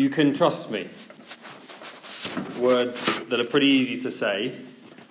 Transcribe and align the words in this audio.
You 0.00 0.08
can 0.08 0.32
trust 0.32 0.70
me. 0.70 0.88
Words 2.58 3.20
that 3.28 3.38
are 3.38 3.44
pretty 3.44 3.66
easy 3.66 4.00
to 4.00 4.10
say, 4.10 4.58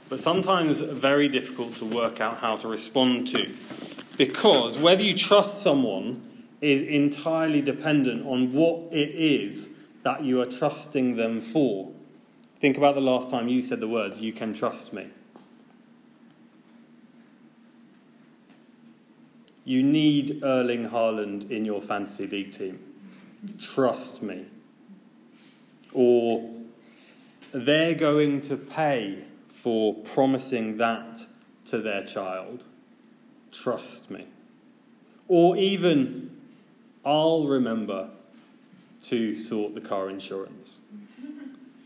but 0.09 0.19
sometimes 0.19 0.81
very 0.81 1.29
difficult 1.29 1.75
to 1.75 1.85
work 1.85 2.19
out 2.19 2.39
how 2.39 2.55
to 2.55 2.67
respond 2.67 3.27
to. 3.27 3.53
Because 4.17 4.79
whether 4.79 5.05
you 5.05 5.15
trust 5.15 5.61
someone 5.61 6.47
is 6.59 6.81
entirely 6.81 7.61
dependent 7.61 8.25
on 8.25 8.51
what 8.51 8.91
it 8.91 9.11
is 9.11 9.69
that 10.01 10.23
you 10.23 10.41
are 10.41 10.47
trusting 10.47 11.17
them 11.17 11.39
for. 11.39 11.91
Think 12.59 12.75
about 12.75 12.95
the 12.95 13.01
last 13.01 13.29
time 13.29 13.47
you 13.47 13.61
said 13.61 13.81
the 13.81 13.87
words, 13.87 14.19
You 14.19 14.33
can 14.33 14.55
trust 14.55 14.91
me. 14.91 15.09
You 19.65 19.83
need 19.83 20.43
Erling 20.43 20.89
Haaland 20.89 21.51
in 21.51 21.63
your 21.63 21.79
fantasy 21.79 22.25
league 22.25 22.53
team. 22.53 22.79
Trust 23.59 24.23
me. 24.23 24.47
Or 25.93 26.49
they're 27.51 27.95
going 27.95 28.41
to 28.41 28.57
pay 28.57 29.23
for 29.49 29.93
promising 29.93 30.77
that 30.77 31.17
to 31.65 31.79
their 31.79 32.03
child. 32.03 32.65
Trust 33.51 34.09
me. 34.09 34.25
Or 35.27 35.57
even, 35.57 36.31
I'll 37.05 37.45
remember 37.45 38.09
to 39.03 39.35
sort 39.35 39.75
the 39.75 39.81
car 39.81 40.09
insurance. 40.09 40.81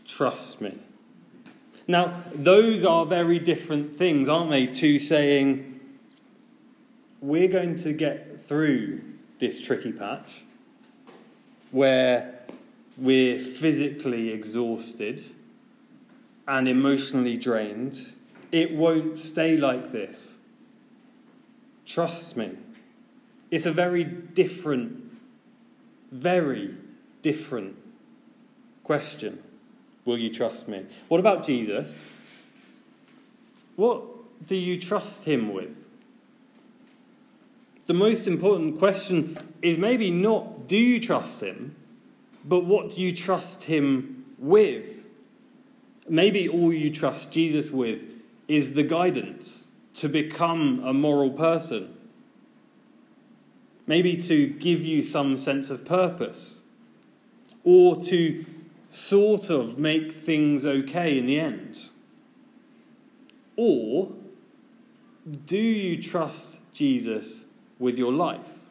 Trust 0.06 0.60
me. 0.60 0.78
Now, 1.86 2.22
those 2.34 2.84
are 2.84 3.04
very 3.04 3.38
different 3.38 3.94
things, 3.96 4.28
aren't 4.28 4.50
they, 4.50 4.66
to 4.66 4.98
saying, 4.98 5.80
we're 7.20 7.48
going 7.48 7.74
to 7.76 7.92
get 7.92 8.40
through 8.40 9.00
this 9.38 9.60
tricky 9.60 9.92
patch 9.92 10.42
where 11.70 12.33
we're 12.96 13.38
physically 13.38 14.30
exhausted 14.30 15.22
and 16.46 16.68
emotionally 16.68 17.36
drained. 17.36 18.14
It 18.52 18.74
won't 18.74 19.18
stay 19.18 19.56
like 19.56 19.92
this. 19.92 20.38
Trust 21.86 22.36
me. 22.36 22.52
It's 23.50 23.66
a 23.66 23.72
very 23.72 24.04
different, 24.04 25.12
very 26.10 26.74
different 27.22 27.76
question. 28.82 29.42
Will 30.04 30.18
you 30.18 30.28
trust 30.28 30.68
me? 30.68 30.84
What 31.08 31.20
about 31.20 31.44
Jesus? 31.44 32.04
What 33.76 34.02
do 34.46 34.56
you 34.56 34.76
trust 34.76 35.24
him 35.24 35.52
with? 35.52 35.70
The 37.86 37.94
most 37.94 38.26
important 38.26 38.78
question 38.78 39.36
is 39.62 39.76
maybe 39.76 40.10
not 40.10 40.66
do 40.66 40.78
you 40.78 41.00
trust 41.00 41.42
him, 41.42 41.74
but 42.44 42.64
what 42.64 42.90
do 42.90 43.00
you 43.00 43.12
trust 43.12 43.64
him 43.64 44.26
with? 44.38 45.06
Maybe 46.08 46.48
all 46.48 46.72
you 46.72 46.90
trust 46.90 47.32
Jesus 47.32 47.70
with 47.70 48.02
is 48.46 48.74
the 48.74 48.82
guidance 48.82 49.68
to 49.94 50.08
become 50.08 50.82
a 50.84 50.92
moral 50.92 51.30
person. 51.30 51.96
Maybe 53.86 54.16
to 54.16 54.48
give 54.48 54.84
you 54.84 55.02
some 55.02 55.36
sense 55.36 55.70
of 55.70 55.84
purpose, 55.84 56.60
or 57.62 57.96
to 58.02 58.44
sort 58.88 59.50
of 59.50 59.78
make 59.78 60.12
things 60.12 60.64
okay 60.64 61.18
in 61.18 61.26
the 61.26 61.40
end. 61.40 61.88
Or 63.56 64.12
do 65.46 65.58
you 65.58 66.02
trust 66.02 66.60
Jesus 66.72 67.46
with 67.78 67.98
your 67.98 68.12
life? 68.12 68.63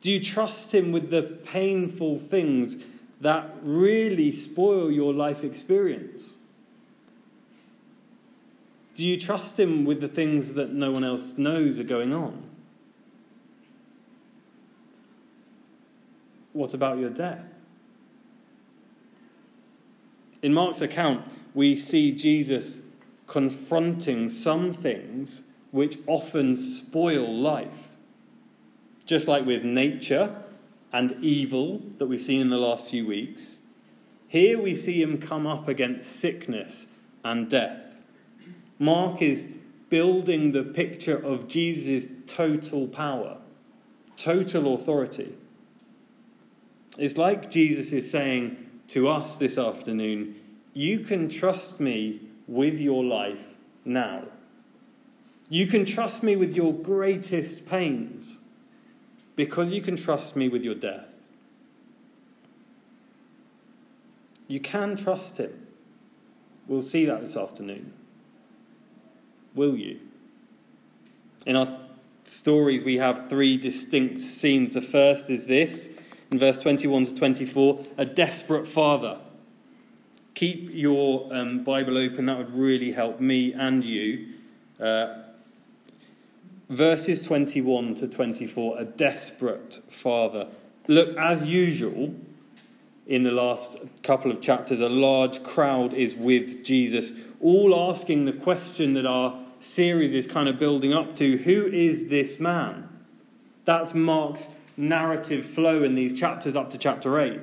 Do 0.00 0.12
you 0.12 0.20
trust 0.20 0.74
Him 0.74 0.92
with 0.92 1.10
the 1.10 1.22
painful 1.22 2.18
things 2.18 2.76
that 3.20 3.50
really 3.62 4.30
spoil 4.30 4.90
your 4.90 5.12
life 5.12 5.42
experience? 5.42 6.38
Do 8.94 9.06
you 9.06 9.16
trust 9.16 9.58
Him 9.58 9.84
with 9.84 10.00
the 10.00 10.08
things 10.08 10.54
that 10.54 10.72
no 10.72 10.90
one 10.90 11.04
else 11.04 11.38
knows 11.38 11.78
are 11.78 11.84
going 11.84 12.12
on? 12.12 12.42
What 16.52 16.74
about 16.74 16.98
your 16.98 17.10
death? 17.10 17.44
In 20.42 20.54
Mark's 20.54 20.80
account, 20.80 21.24
we 21.54 21.74
see 21.74 22.12
Jesus 22.12 22.82
confronting 23.26 24.28
some 24.28 24.72
things 24.72 25.42
which 25.70 25.98
often 26.06 26.56
spoil 26.56 27.32
life. 27.32 27.87
Just 29.08 29.26
like 29.26 29.46
with 29.46 29.64
nature 29.64 30.36
and 30.92 31.12
evil 31.24 31.78
that 31.96 32.04
we've 32.06 32.20
seen 32.20 32.42
in 32.42 32.50
the 32.50 32.58
last 32.58 32.88
few 32.88 33.06
weeks, 33.06 33.60
here 34.26 34.60
we 34.60 34.74
see 34.74 35.00
him 35.00 35.16
come 35.16 35.46
up 35.46 35.66
against 35.66 36.20
sickness 36.20 36.88
and 37.24 37.48
death. 37.48 37.96
Mark 38.78 39.22
is 39.22 39.54
building 39.88 40.52
the 40.52 40.62
picture 40.62 41.16
of 41.16 41.48
Jesus' 41.48 42.06
total 42.26 42.86
power, 42.86 43.38
total 44.18 44.74
authority. 44.74 45.32
It's 46.98 47.16
like 47.16 47.50
Jesus 47.50 47.92
is 47.92 48.10
saying 48.10 48.58
to 48.88 49.08
us 49.08 49.36
this 49.36 49.56
afternoon, 49.56 50.38
You 50.74 50.98
can 50.98 51.30
trust 51.30 51.80
me 51.80 52.20
with 52.46 52.78
your 52.78 53.02
life 53.02 53.54
now. 53.86 54.24
You 55.48 55.66
can 55.66 55.86
trust 55.86 56.22
me 56.22 56.36
with 56.36 56.54
your 56.54 56.74
greatest 56.74 57.66
pains 57.66 58.40
because 59.38 59.70
you 59.70 59.80
can 59.80 59.94
trust 59.94 60.34
me 60.34 60.48
with 60.48 60.64
your 60.64 60.74
death. 60.74 61.06
You 64.48 64.58
can 64.58 64.96
trust 64.96 65.38
him. 65.38 65.64
We'll 66.66 66.82
see 66.82 67.04
that 67.04 67.20
this 67.20 67.36
afternoon. 67.36 67.92
Will 69.54 69.76
you? 69.76 70.00
In 71.46 71.54
our 71.54 71.78
stories, 72.24 72.82
we 72.82 72.96
have 72.96 73.28
three 73.28 73.56
distinct 73.56 74.22
scenes. 74.22 74.74
The 74.74 74.80
first 74.80 75.30
is 75.30 75.46
this 75.46 75.88
in 76.32 76.40
verse 76.40 76.58
21 76.58 77.04
to 77.04 77.14
24 77.14 77.84
a 77.96 78.04
desperate 78.04 78.66
father. 78.66 79.20
Keep 80.34 80.70
your 80.72 81.32
um, 81.32 81.62
Bible 81.62 81.96
open, 81.96 82.26
that 82.26 82.38
would 82.38 82.52
really 82.52 82.90
help 82.90 83.20
me 83.20 83.52
and 83.52 83.84
you. 83.84 84.34
Uh, 84.80 85.27
verses 86.68 87.24
21 87.24 87.94
to 87.94 88.08
24, 88.08 88.80
a 88.80 88.84
desperate 88.84 89.80
father. 89.88 90.48
Look, 90.86 91.16
as 91.16 91.44
usual, 91.44 92.14
in 93.06 93.22
the 93.22 93.30
last 93.30 93.78
couple 94.02 94.30
of 94.30 94.40
chapters, 94.40 94.80
a 94.80 94.88
large 94.88 95.42
crowd 95.42 95.94
is 95.94 96.14
with 96.14 96.64
Jesus, 96.64 97.12
all 97.40 97.90
asking 97.90 98.26
the 98.26 98.32
question 98.32 98.94
that 98.94 99.06
our 99.06 99.38
series 99.60 100.14
is 100.14 100.26
kind 100.26 100.48
of 100.48 100.58
building 100.58 100.92
up 100.92 101.16
to 101.16 101.38
who 101.38 101.66
is 101.66 102.08
this 102.08 102.38
man? 102.38 102.88
That's 103.64 103.94
Mark's 103.94 104.46
narrative 104.76 105.44
flow 105.44 105.82
in 105.82 105.94
these 105.94 106.18
chapters 106.18 106.54
up 106.54 106.70
to 106.70 106.78
chapter 106.78 107.18
8. 107.18 107.40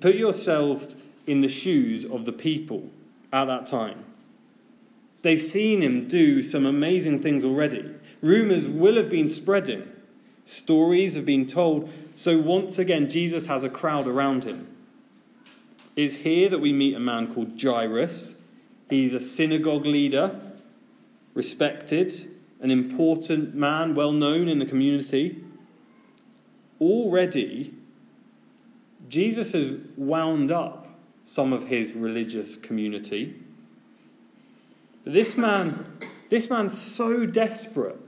Put 0.00 0.16
yourselves 0.16 0.96
in 1.26 1.40
the 1.40 1.48
shoes 1.48 2.04
of 2.04 2.24
the 2.24 2.32
people 2.32 2.90
at 3.32 3.44
that 3.46 3.66
time. 3.66 4.04
They've 5.28 5.38
seen 5.38 5.82
him 5.82 6.08
do 6.08 6.42
some 6.42 6.64
amazing 6.64 7.20
things 7.20 7.44
already. 7.44 7.84
Rumours 8.22 8.66
will 8.66 8.96
have 8.96 9.10
been 9.10 9.28
spreading, 9.28 9.86
stories 10.46 11.16
have 11.16 11.26
been 11.26 11.46
told. 11.46 11.90
So, 12.14 12.38
once 12.38 12.78
again, 12.78 13.10
Jesus 13.10 13.44
has 13.44 13.62
a 13.62 13.68
crowd 13.68 14.06
around 14.06 14.44
him. 14.44 14.74
It's 15.96 16.14
here 16.14 16.48
that 16.48 16.60
we 16.60 16.72
meet 16.72 16.94
a 16.94 16.98
man 16.98 17.30
called 17.30 17.60
Jairus. 17.60 18.40
He's 18.88 19.12
a 19.12 19.20
synagogue 19.20 19.84
leader, 19.84 20.40
respected, 21.34 22.10
an 22.62 22.70
important 22.70 23.54
man, 23.54 23.94
well 23.94 24.12
known 24.12 24.48
in 24.48 24.58
the 24.58 24.64
community. 24.64 25.44
Already, 26.80 27.74
Jesus 29.10 29.52
has 29.52 29.76
wound 29.94 30.50
up 30.50 30.88
some 31.26 31.52
of 31.52 31.66
his 31.66 31.92
religious 31.92 32.56
community. 32.56 33.42
This 35.08 35.38
man, 35.38 35.86
this 36.28 36.50
man's 36.50 36.76
so 36.76 37.24
desperate. 37.24 37.98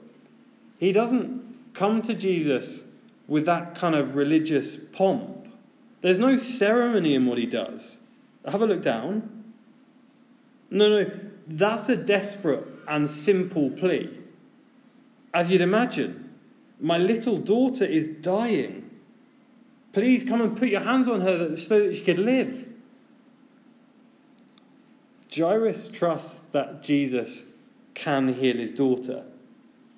He 0.79 0.93
doesn't 0.93 1.73
come 1.73 2.03
to 2.03 2.13
Jesus 2.13 2.85
with 3.27 3.47
that 3.47 3.75
kind 3.75 3.95
of 3.95 4.17
religious 4.17 4.77
pomp. 4.77 5.49
There's 6.03 6.19
no 6.19 6.37
ceremony 6.37 7.15
in 7.15 7.25
what 7.25 7.39
he 7.39 7.47
does. 7.47 8.01
Have 8.45 8.61
a 8.61 8.67
look 8.67 8.83
down. 8.83 9.45
No, 10.71 10.91
no, 10.91 11.11
that's 11.47 11.89
a 11.89 11.97
desperate 11.97 12.67
and 12.87 13.09
simple 13.09 13.71
plea. 13.71 14.11
As 15.33 15.51
you'd 15.51 15.63
imagine, 15.63 16.35
my 16.79 16.99
little 16.99 17.39
daughter 17.39 17.87
is 17.87 18.09
dying. 18.21 18.91
Please 19.95 20.23
come 20.23 20.43
and 20.43 20.55
put 20.55 20.69
your 20.69 20.83
hands 20.83 21.09
on 21.09 21.23
her 21.23 21.57
so 21.57 21.87
that 21.87 21.97
she 21.97 22.03
could 22.03 22.19
live. 22.19 22.70
Jairus 25.35 25.89
trusts 25.89 26.41
that 26.51 26.83
Jesus 26.83 27.45
can 27.95 28.35
heal 28.35 28.57
his 28.57 28.73
daughter. 28.73 29.25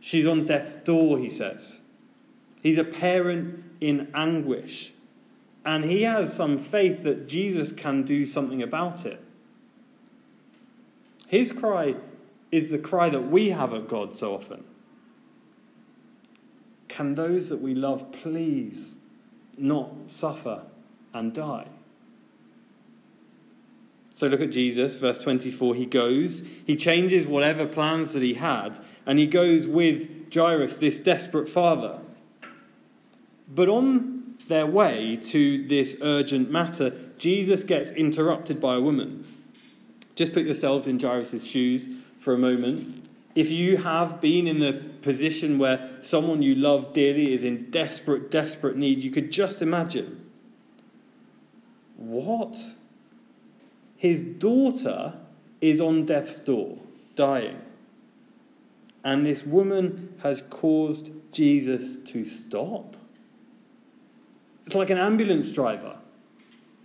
She's 0.01 0.27
on 0.27 0.45
death's 0.45 0.75
door, 0.75 1.19
he 1.19 1.31
says. 1.31 1.81
He's 2.63 2.79
a 2.79 2.85
parent 2.85 3.65
in 3.81 4.11
anguish. 4.15 4.93
And 5.65 5.85
he 5.85 6.03
has 6.03 6.35
some 6.35 6.59
faith 6.59 7.05
that 7.05 7.29
Jesus 7.29 7.73
can 7.73 8.03
do 8.03 8.27
something 8.27 8.63
about 8.63 9.07
it. 9.07 9.23
His 11.29 11.53
cry 11.53 11.95
is 12.51 12.71
the 12.71 12.79
cry 12.79 13.09
that 13.09 13.31
we 13.31 13.51
have 13.51 13.73
at 13.73 13.89
God 13.89 14.15
so 14.15 14.35
often. 14.35 14.65
Can 16.89 17.15
those 17.15 17.49
that 17.49 17.61
we 17.61 17.75
love 17.75 18.13
please 18.13 18.97
not 19.57 20.11
suffer 20.11 20.63
and 21.15 21.33
die? 21.33 21.69
So 24.23 24.29
look 24.29 24.41
at 24.41 24.53
Jesus, 24.53 24.95
verse 24.95 25.19
24. 25.19 25.75
He 25.75 25.85
goes, 25.85 26.47
he 26.65 26.77
changes 26.77 27.27
whatever 27.27 27.67
plans 27.67 28.13
that 28.13 28.23
he 28.23 28.35
had, 28.35 28.79
and 29.05 29.19
he 29.19 29.27
goes 29.27 29.67
with 29.67 30.33
Jairus, 30.33 30.77
this 30.77 31.01
desperate 31.01 31.49
father. 31.49 31.99
But 33.49 33.69
on 33.69 34.37
their 34.47 34.65
way 34.65 35.19
to 35.23 35.67
this 35.67 35.97
urgent 36.03 36.53
matter, 36.53 36.97
Jesus 37.19 37.65
gets 37.65 37.91
interrupted 37.91 38.61
by 38.61 38.77
a 38.77 38.81
woman. 38.81 39.27
Just 40.15 40.33
put 40.33 40.45
yourselves 40.45 40.87
in 40.87 41.01
Jairus' 41.01 41.45
shoes 41.45 41.89
for 42.21 42.33
a 42.33 42.39
moment. 42.39 43.09
If 43.35 43.51
you 43.51 43.79
have 43.79 44.21
been 44.21 44.47
in 44.47 44.61
the 44.61 44.85
position 45.03 45.59
where 45.59 45.99
someone 46.01 46.43
you 46.43 46.55
love 46.55 46.93
dearly 46.93 47.35
is 47.35 47.43
in 47.43 47.73
desperate, 47.73 48.31
desperate 48.31 48.77
need, 48.77 49.01
you 49.01 49.11
could 49.11 49.33
just 49.33 49.61
imagine. 49.63 50.31
What? 51.97 52.57
His 54.03 54.21
daughter 54.21 55.15
is 55.61 55.81
on 55.81 56.07
death's 56.07 56.41
door, 56.41 56.77
dying. 57.15 57.61
And 59.05 59.25
this 59.25 59.47
woman 59.47 60.15
has 60.25 60.43
caused 60.43 61.13
Jesus 61.31 61.99
to 62.11 62.25
stop. 62.25 62.97
It's 64.67 64.75
like 64.75 64.91
an 64.91 64.99
ambulance 64.99 65.53
driver 65.53 65.99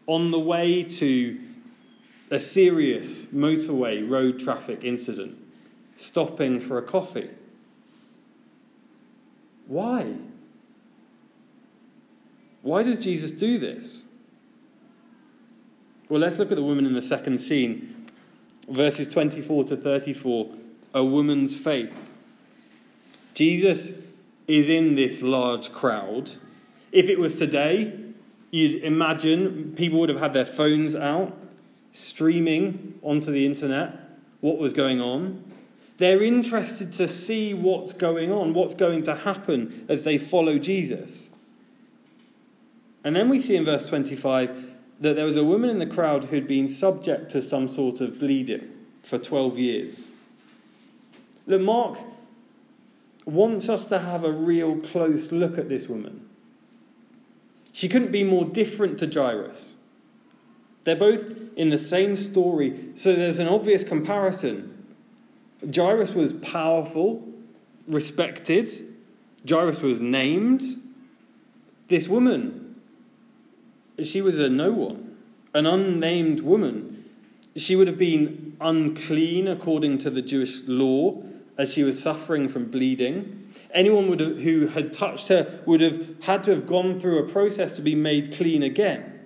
on 0.06 0.30
the 0.30 0.40
way 0.40 0.84
to 0.84 1.40
a 2.30 2.40
serious 2.40 3.25
motorway 3.34 4.08
road 4.08 4.40
traffic 4.40 4.84
incident, 4.84 5.40
stopping 5.96 6.60
for 6.60 6.78
a 6.78 6.84
coffee. 6.84 7.31
Why? 9.66 10.18
Why 12.62 12.84
does 12.84 13.04
Jesus 13.04 13.31
do 13.31 13.58
this? 13.58 14.06
Well, 16.09 16.21
let's 16.21 16.38
look 16.38 16.51
at 16.51 16.56
the 16.56 16.63
woman 16.63 16.86
in 16.86 16.94
the 16.94 17.01
second 17.01 17.39
scene, 17.39 18.06
verses 18.69 19.12
24 19.12 19.65
to 19.65 19.75
34, 19.75 20.50
a 20.94 21.04
woman's 21.04 21.57
faith. 21.57 21.94
Jesus 23.33 23.92
is 24.48 24.69
in 24.69 24.95
this 24.95 25.21
large 25.21 25.74
crowd. 25.74 26.31
If 26.94 27.09
it 27.09 27.19
was 27.19 27.38
today, 27.38 27.94
you'd 28.51 28.83
imagine 28.86 29.74
people 29.75 30.00
would 30.00 30.07
have 30.07 30.21
had 30.21 30.31
their 30.31 30.45
phones 30.45 30.95
out, 30.95 31.38
streaming 31.92 32.98
onto 33.01 33.30
the 33.30 33.45
internet 33.45 34.00
what 34.39 34.60
was 34.60 34.71
going 34.71 35.01
on. 35.01 35.44
They're 35.98 36.24
interested 36.24 36.94
to 36.94 37.10
see 37.10 37.53
what's 37.53 37.92
going 37.92 38.31
on, 38.31 38.53
what's 38.53 38.75
going 38.75 39.03
to 39.03 39.15
happen 39.15 39.86
as 39.89 40.03
they 40.03 40.18
follow 40.18 40.57
Jesus. 40.57 41.31
And 43.03 43.13
then 43.13 43.27
we 43.27 43.42
see 43.42 43.57
in 43.57 43.65
verse 43.65 43.89
25 43.89 44.76
that 45.00 45.16
there 45.16 45.26
was 45.26 45.38
a 45.38 45.44
woman 45.44 45.70
in 45.70 45.80
the 45.80 45.86
crowd 45.86 46.26
who'd 46.26 46.48
been 46.48 46.70
subject 46.70 47.30
to 47.32 47.42
some 47.42 47.68
sort 47.68 48.02
of 48.02 48.20
bleeding 48.20 48.72
for 49.04 49.18
12 49.18 49.58
years. 49.58 50.10
Look, 51.46 51.62
Mark 51.62 52.00
wants 53.26 53.70
us 53.70 53.86
to 53.86 54.00
have 54.00 54.24
a 54.24 54.32
real 54.32 54.78
close 54.78 55.32
look 55.32 55.58
at 55.58 55.70
this 55.70 55.88
woman. 55.88 56.28
She 57.72 57.88
couldn't 57.88 58.12
be 58.12 58.24
more 58.24 58.46
different 58.46 58.98
to 59.00 59.08
Jairus. 59.08 59.76
They're 60.84 60.96
both 60.96 61.38
in 61.56 61.70
the 61.70 61.78
same 61.78 62.16
story, 62.16 62.92
so 62.96 63.14
there's 63.14 63.40
an 63.40 63.48
obvious 63.48 63.84
comparison. 63.84 64.86
Jairus 65.74 66.14
was 66.14 66.34
powerful, 66.34 67.28
respected, 67.88 68.70
Jairus 69.48 69.82
was 69.82 70.00
named. 70.00 70.64
This 71.88 72.08
woman 72.08 72.67
she 74.04 74.22
was 74.22 74.38
a 74.38 74.50
no 74.50 74.72
one, 74.72 75.18
an 75.54 75.66
unnamed 75.66 76.42
woman. 76.42 77.06
She 77.56 77.76
would 77.76 77.88
have 77.88 77.98
been 77.98 78.56
unclean 78.62 79.48
according 79.48 79.98
to 80.00 80.10
the 80.10 80.22
Jewish 80.22 80.68
law 80.68 81.24
as 81.58 81.74
she 81.74 81.84
was 81.84 82.02
suffering 82.02 82.48
from 82.48 82.66
bleeding. 82.66 83.52
Anyone 83.74 84.10
would 84.10 84.20
have, 84.20 84.38
who 84.40 84.68
had 84.68 84.94
touched 84.94 85.30
her 85.30 85.62
would 85.66 85.82
have 85.82 86.22
had 86.22 86.44
to 86.44 86.52
have 86.52 86.68
gone 86.68 87.00
through 87.00 87.24
a 87.24 87.28
process 87.28 87.72
to 87.74 87.82
be 87.82 87.96
made 87.96 88.36
clean 88.36 88.62
again, 88.62 89.20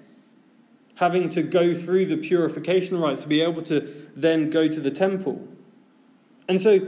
having 0.96 1.28
to 1.30 1.44
go 1.44 1.74
through 1.74 2.06
the 2.06 2.18
purification 2.18 3.00
rites 3.00 3.24
to 3.24 3.28
be 3.28 3.42
able 3.42 3.62
to 3.64 4.08
then 4.16 4.50
go 4.50 4.68
to 4.68 4.80
the 4.80 4.92
temple. 4.92 5.46
And 6.48 6.62
so 6.62 6.88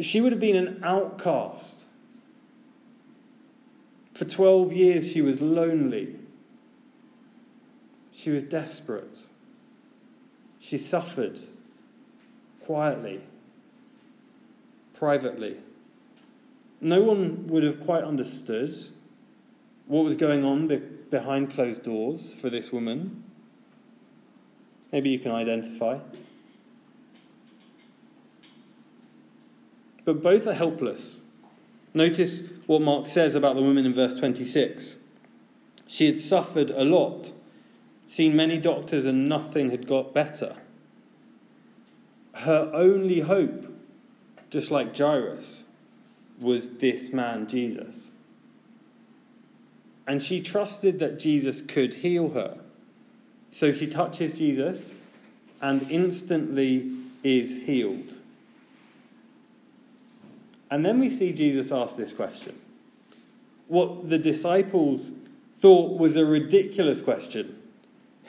she 0.00 0.20
would 0.20 0.32
have 0.32 0.40
been 0.40 0.56
an 0.56 0.84
outcast. 0.84 1.86
For 4.14 4.24
12 4.24 4.72
years, 4.72 5.12
she 5.12 5.22
was 5.22 5.40
lonely. 5.40 6.16
She 8.16 8.30
was 8.30 8.44
desperate. 8.44 9.18
She 10.58 10.78
suffered 10.78 11.38
quietly, 12.64 13.20
privately. 14.94 15.58
No 16.80 17.02
one 17.02 17.46
would 17.48 17.62
have 17.62 17.78
quite 17.78 18.04
understood 18.04 18.74
what 19.86 20.02
was 20.02 20.16
going 20.16 20.44
on 20.44 20.66
be- 20.66 20.76
behind 20.76 21.50
closed 21.50 21.82
doors 21.82 22.34
for 22.34 22.48
this 22.48 22.72
woman. 22.72 23.22
Maybe 24.92 25.10
you 25.10 25.18
can 25.18 25.32
identify. 25.32 25.98
But 30.06 30.22
both 30.22 30.46
are 30.46 30.54
helpless. 30.54 31.24
Notice 31.92 32.48
what 32.66 32.80
Mark 32.80 33.08
says 33.08 33.34
about 33.34 33.56
the 33.56 33.62
woman 33.62 33.84
in 33.84 33.92
verse 33.92 34.14
26. 34.14 35.00
She 35.86 36.06
had 36.06 36.18
suffered 36.18 36.70
a 36.70 36.82
lot 36.82 37.32
seen 38.16 38.34
many 38.34 38.56
doctors 38.56 39.04
and 39.04 39.28
nothing 39.28 39.70
had 39.70 39.86
got 39.86 40.14
better. 40.14 40.56
Her 42.32 42.70
only 42.72 43.20
hope, 43.20 43.66
just 44.48 44.70
like 44.70 44.96
Jairus, 44.96 45.64
was 46.40 46.78
this 46.78 47.12
man, 47.12 47.46
Jesus. 47.46 48.12
And 50.06 50.22
she 50.22 50.40
trusted 50.40 50.98
that 50.98 51.18
Jesus 51.18 51.60
could 51.60 51.92
heal 51.92 52.30
her. 52.30 52.56
So 53.52 53.70
she 53.70 53.86
touches 53.86 54.32
Jesus 54.32 54.94
and 55.60 55.82
instantly 55.90 56.90
is 57.22 57.64
healed. 57.64 58.16
And 60.70 60.86
then 60.86 60.98
we 60.98 61.10
see 61.10 61.34
Jesus 61.34 61.70
ask 61.70 61.98
this 61.98 62.14
question. 62.14 62.58
What 63.68 64.08
the 64.08 64.18
disciples 64.18 65.10
thought 65.58 65.98
was 65.98 66.16
a 66.16 66.24
ridiculous 66.24 67.02
question. 67.02 67.55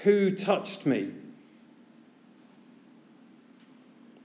Who 0.03 0.31
touched 0.31 0.85
me? 0.85 1.11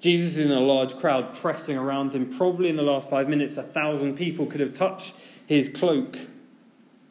Jesus 0.00 0.32
is 0.32 0.38
in 0.38 0.50
a 0.50 0.60
large 0.60 0.96
crowd 0.98 1.32
pressing 1.32 1.78
around 1.78 2.12
him. 2.12 2.26
Probably 2.36 2.68
in 2.68 2.76
the 2.76 2.82
last 2.82 3.08
five 3.08 3.28
minutes, 3.28 3.56
a 3.56 3.62
thousand 3.62 4.16
people 4.16 4.46
could 4.46 4.60
have 4.60 4.74
touched 4.74 5.14
his 5.46 5.68
cloak. 5.68 6.18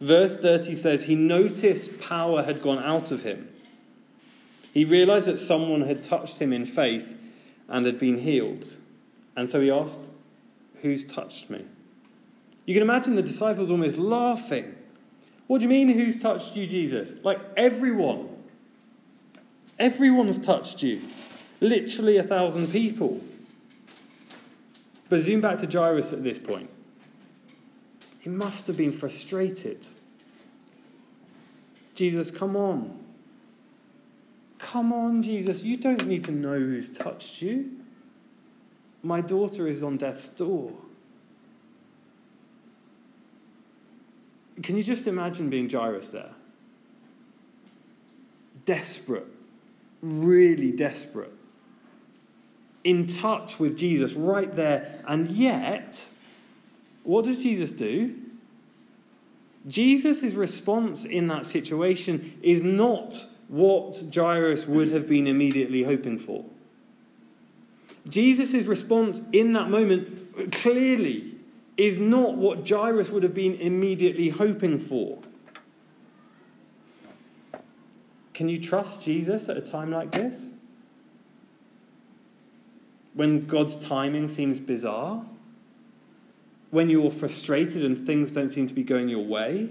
Verse 0.01 0.38
30 0.38 0.75
says, 0.75 1.03
He 1.06 1.15
noticed 1.15 2.01
power 2.01 2.44
had 2.44 2.62
gone 2.62 2.80
out 2.80 3.12
of 3.12 3.24
him. 3.24 3.48
He 4.74 4.84
realized 4.84 5.27
that 5.27 5.39
someone 5.39 5.82
had 5.82 6.03
touched 6.03 6.39
him 6.39 6.51
in 6.51 6.65
faith 6.65 7.18
and 7.70 7.86
had 7.86 7.98
been 7.98 8.20
healed. 8.20 8.75
And 9.38 9.50
so 9.50 9.62
he 9.62 9.72
asked, 9.72 10.12
Who's 10.82 11.06
touched 11.06 11.50
me? 11.50 11.65
You 12.65 12.74
can 12.74 12.84
imagine 12.84 13.15
the 13.15 13.22
disciples 13.22 13.72
almost 13.72 13.98
laughing. 13.98 14.75
What 15.48 15.60
do 15.60 15.63
you 15.63 15.70
mean, 15.70 15.88
who's 15.88 16.22
touched 16.22 16.56
you, 16.56 16.68
Jesus? 16.68 17.24
Like 17.24 17.39
everyone. 17.56 18.30
Everyone's 19.81 20.38
touched 20.38 20.83
you. 20.83 21.01
Literally 21.59 22.17
a 22.17 22.23
thousand 22.23 22.71
people. 22.71 23.19
But 25.09 25.21
zoom 25.21 25.41
back 25.41 25.57
to 25.57 25.65
Jairus 25.65 26.13
at 26.13 26.23
this 26.23 26.38
point. 26.38 26.69
He 28.19 28.29
must 28.29 28.67
have 28.67 28.77
been 28.77 28.91
frustrated. 28.91 29.88
Jesus, 31.95 32.29
come 32.29 32.55
on. 32.55 33.00
Come 34.59 34.93
on, 34.93 35.23
Jesus. 35.23 35.63
You 35.63 35.77
don't 35.77 36.05
need 36.05 36.25
to 36.25 36.31
know 36.31 36.59
who's 36.59 36.91
touched 36.91 37.41
you. 37.41 37.71
My 39.01 39.19
daughter 39.19 39.67
is 39.67 39.81
on 39.81 39.97
death's 39.97 40.29
door. 40.29 40.73
Can 44.61 44.77
you 44.77 44.83
just 44.83 45.07
imagine 45.07 45.50
being 45.50 45.67
Jairus 45.67 46.11
there? 46.11 46.29
Desperate 48.65 49.25
really 50.01 50.72
desperate, 50.72 51.31
in 52.84 53.08
touch 53.08 53.60
with 53.60 53.77
Jesus 53.77 54.13
right 54.13 54.55
there. 54.55 55.01
And 55.08 55.29
yet, 55.29 56.05
what 57.03 57.25
does 57.25 57.43
Jesus 57.43 57.72
do? 57.72 58.15
Jesus' 59.67 60.34
response 60.34 61.05
in 61.05 61.27
that 61.27 61.46
situation 61.46 62.39
is 62.41 62.63
not 62.63 63.25
what 63.48 64.01
Jairus 64.13 64.65
would 64.65 64.91
have 64.91 65.08
been 65.08 65.27
immediately 65.27 65.84
hoping 65.84 66.17
for. 66.17 66.46
Jesus' 68.10 68.65
response 68.65 69.22
in 69.31 69.53
that 69.53 69.70
moment 69.70 70.51
clearly 70.51 71.36
is 71.77 72.00
not 72.00 72.36
what 72.36 72.67
Jairus 72.67 73.10
would 73.10 73.24
have 73.24 73.34
been 73.34 73.55
immediately 73.55 74.29
hoping 74.29 74.79
for. 74.79 75.20
Can 78.41 78.50
you 78.50 78.57
trust 78.57 79.03
Jesus 79.03 79.50
at 79.50 79.57
a 79.57 79.62
time 79.62 79.91
like 79.91 80.13
this? 80.13 80.53
When 83.13 83.45
God's 83.45 83.75
timing 83.75 84.27
seems 84.29 84.60
bizarre? 84.60 85.24
When 86.71 86.89
you're 86.89 87.12
frustrated 87.12 87.86
and 87.86 88.03
things 88.03 88.31
don't 88.31 88.50
seem 88.50 88.65
to 88.65 88.74
be 88.74 88.81
going 88.81 89.10
your 89.10 89.24
way? 89.24 89.69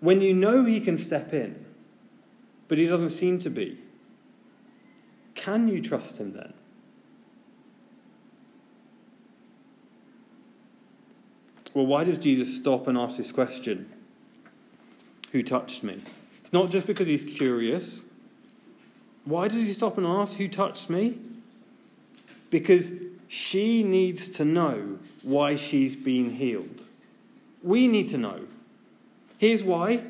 When 0.00 0.22
you 0.22 0.32
know 0.32 0.64
He 0.64 0.80
can 0.80 0.96
step 0.96 1.34
in, 1.34 1.66
but 2.66 2.78
He 2.78 2.86
doesn't 2.86 3.10
seem 3.10 3.38
to 3.40 3.50
be? 3.50 3.78
Can 5.34 5.68
you 5.68 5.82
trust 5.82 6.16
Him 6.16 6.32
then? 6.32 6.54
Well, 11.74 11.84
why 11.84 12.04
does 12.04 12.16
Jesus 12.16 12.56
stop 12.56 12.86
and 12.86 12.96
ask 12.96 13.18
this 13.18 13.32
question? 13.32 13.92
Who 15.32 15.42
touched 15.42 15.82
me? 15.84 16.00
It's 16.48 16.52
not 16.54 16.70
just 16.70 16.86
because 16.86 17.06
he's 17.06 17.24
curious. 17.24 18.04
Why 19.26 19.48
does 19.48 19.58
he 19.58 19.72
stop 19.74 19.98
and 19.98 20.06
ask, 20.06 20.38
Who 20.38 20.48
touched 20.48 20.88
me? 20.88 21.18
Because 22.48 22.90
she 23.28 23.82
needs 23.82 24.30
to 24.30 24.46
know 24.46 24.98
why 25.22 25.56
she's 25.56 25.94
been 25.94 26.30
healed. 26.30 26.86
We 27.62 27.86
need 27.86 28.08
to 28.08 28.16
know. 28.16 28.46
Here's 29.36 29.62
why 29.62 30.04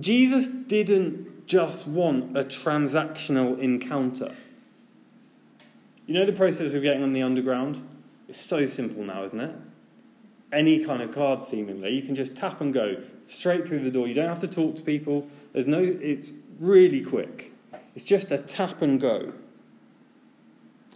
Jesus 0.00 0.48
didn't 0.48 1.46
just 1.46 1.86
want 1.86 2.34
a 2.34 2.44
transactional 2.44 3.58
encounter. 3.58 4.34
You 6.06 6.14
know 6.14 6.24
the 6.24 6.32
process 6.32 6.72
of 6.72 6.80
getting 6.80 7.02
on 7.02 7.12
the 7.12 7.20
underground? 7.20 7.86
It's 8.26 8.40
so 8.40 8.66
simple 8.66 9.04
now, 9.04 9.22
isn't 9.24 9.38
it? 9.38 9.54
Any 10.50 10.82
kind 10.82 11.02
of 11.02 11.14
card, 11.14 11.44
seemingly. 11.44 11.90
You 11.90 12.00
can 12.00 12.14
just 12.14 12.34
tap 12.34 12.62
and 12.62 12.72
go 12.72 12.96
straight 13.28 13.68
through 13.68 13.80
the 13.80 13.90
door. 13.90 14.08
You 14.08 14.14
don't 14.14 14.28
have 14.28 14.40
to 14.40 14.48
talk 14.48 14.74
to 14.76 14.82
people. 14.82 15.28
There's 15.52 15.66
no, 15.66 15.80
it's 15.80 16.32
really 16.58 17.02
quick. 17.02 17.52
It's 17.94 18.04
just 18.04 18.32
a 18.32 18.38
tap 18.38 18.82
and 18.82 19.00
go. 19.00 19.32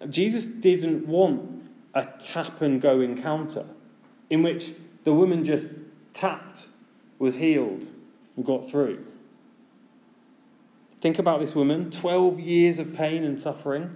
Jesus 0.09 0.45
didn't 0.45 1.07
want 1.07 1.63
a 1.95 2.07
tap 2.19 2.61
and 2.63 2.81
go 2.81 3.01
encounter 3.01 3.67
in 4.31 4.43
which 4.43 4.73
the 5.05 5.13
woman 5.13 5.45
just 5.45 5.73
tapped, 6.13 6.69
was 7.19 7.37
healed, 7.37 7.85
and 8.37 8.45
got 8.45 8.69
through. 8.69 9.05
Think 11.01 11.19
about 11.19 11.41
this 11.41 11.55
woman 11.55 11.91
12 11.91 12.41
years 12.41 12.79
of 12.79 12.95
pain 12.95 13.25
and 13.25 13.41
suffering, 13.41 13.91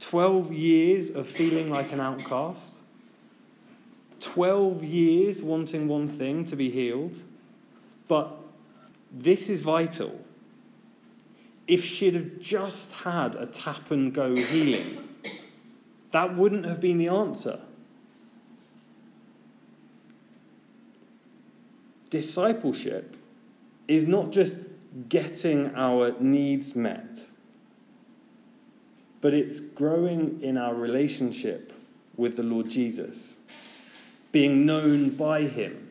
12 0.00 0.52
years 0.52 1.10
of 1.10 1.26
feeling 1.26 1.70
like 1.70 1.92
an 1.92 2.00
outcast. 2.00 2.77
12 4.20 4.82
years 4.82 5.42
wanting 5.42 5.88
one 5.88 6.08
thing 6.08 6.44
to 6.46 6.56
be 6.56 6.70
healed. 6.70 7.18
But 8.06 8.34
this 9.10 9.48
is 9.48 9.62
vital. 9.62 10.20
If 11.66 11.84
she'd 11.84 12.14
have 12.14 12.40
just 12.40 12.92
had 12.92 13.34
a 13.34 13.46
tap 13.46 13.90
and 13.90 14.12
go 14.12 14.34
healing, 14.34 15.08
that 16.10 16.34
wouldn't 16.34 16.64
have 16.64 16.80
been 16.80 16.98
the 16.98 17.08
answer. 17.08 17.60
Discipleship 22.10 23.16
is 23.86 24.06
not 24.06 24.30
just 24.32 24.56
getting 25.10 25.74
our 25.74 26.18
needs 26.18 26.74
met, 26.74 27.26
but 29.20 29.34
it's 29.34 29.60
growing 29.60 30.42
in 30.42 30.56
our 30.56 30.74
relationship 30.74 31.74
with 32.16 32.36
the 32.36 32.42
Lord 32.42 32.70
Jesus 32.70 33.37
being 34.32 34.66
known 34.66 35.10
by 35.10 35.42
Him 35.42 35.88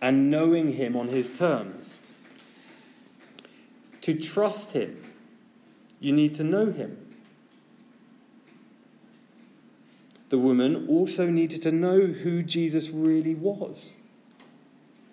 and 0.00 0.30
knowing 0.30 0.74
Him 0.74 0.96
on 0.96 1.08
His 1.08 1.30
terms. 1.36 2.00
To 4.02 4.14
trust 4.14 4.72
Him, 4.72 5.02
you 5.98 6.12
need 6.12 6.34
to 6.34 6.44
know 6.44 6.70
Him. 6.70 6.98
The 10.28 10.38
woman 10.38 10.86
also 10.88 11.30
needed 11.30 11.62
to 11.62 11.72
know 11.72 12.06
who 12.06 12.42
Jesus 12.42 12.90
really 12.90 13.34
was. 13.34 13.96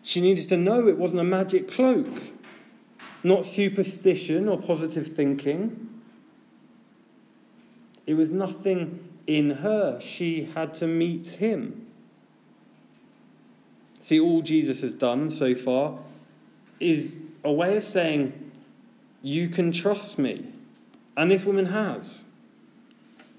She 0.03 0.19
needed 0.19 0.49
to 0.49 0.57
know 0.57 0.87
it 0.87 0.97
wasn't 0.97 1.21
a 1.21 1.25
magic 1.25 1.69
cloak, 1.69 2.07
not 3.23 3.45
superstition 3.45 4.49
or 4.49 4.59
positive 4.59 5.07
thinking. 5.07 6.01
It 8.07 8.15
was 8.15 8.29
nothing 8.29 9.10
in 9.27 9.51
her. 9.57 9.99
She 9.99 10.51
had 10.53 10.73
to 10.75 10.87
meet 10.87 11.27
him. 11.27 11.87
See, 14.01 14.19
all 14.19 14.41
Jesus 14.41 14.81
has 14.81 14.93
done 14.93 15.29
so 15.29 15.53
far 15.53 15.99
is 16.79 17.17
a 17.43 17.51
way 17.51 17.77
of 17.77 17.83
saying, 17.83 18.51
You 19.21 19.49
can 19.49 19.71
trust 19.71 20.17
me. 20.17 20.47
And 21.15 21.29
this 21.29 21.45
woman 21.45 21.67
has. 21.67 22.25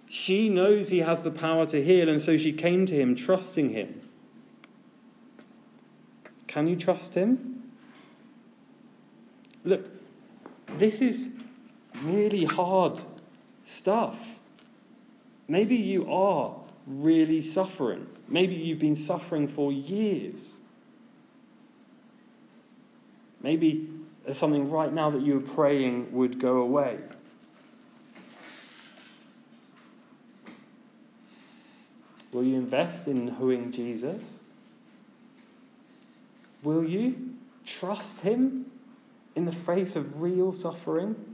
She 0.09 0.49
knows 0.49 0.91
he 0.91 0.99
has 0.99 1.23
the 1.23 1.31
power 1.31 1.65
to 1.67 1.83
heal, 1.83 2.09
and 2.09 2.21
so 2.21 2.37
she 2.37 2.53
came 2.53 2.85
to 2.87 2.95
him 2.95 3.15
trusting 3.15 3.71
him. 3.71 4.01
Can 6.47 6.67
you 6.67 6.77
trust 6.77 7.15
him? 7.15 7.73
Look, 9.65 9.89
this 10.77 11.01
is 11.01 11.35
really 12.03 12.45
hard 12.45 13.01
stuff. 13.65 14.39
Maybe 15.53 15.77
you 15.77 16.11
are 16.11 16.55
really 16.87 17.43
suffering. 17.43 18.07
Maybe 18.27 18.55
you've 18.55 18.79
been 18.79 18.97
suffering 18.97 19.47
for 19.47 19.71
years. 19.71 20.55
Maybe 23.43 23.87
there's 24.25 24.39
something 24.39 24.71
right 24.71 24.91
now 24.91 25.11
that 25.11 25.21
you 25.21 25.37
are 25.37 25.43
praying 25.43 26.11
would 26.15 26.41
go 26.41 26.57
away. 26.63 27.01
Will 32.33 32.45
you 32.45 32.57
invest 32.57 33.07
in 33.07 33.27
knowing 33.27 33.73
Jesus? 33.73 34.39
Will 36.63 36.83
you 36.83 37.35
trust 37.67 38.21
Him 38.21 38.71
in 39.37 39.45
the 39.45 39.53
face 39.53 39.97
of 39.97 40.23
real 40.23 40.55
suffering? 40.55 41.32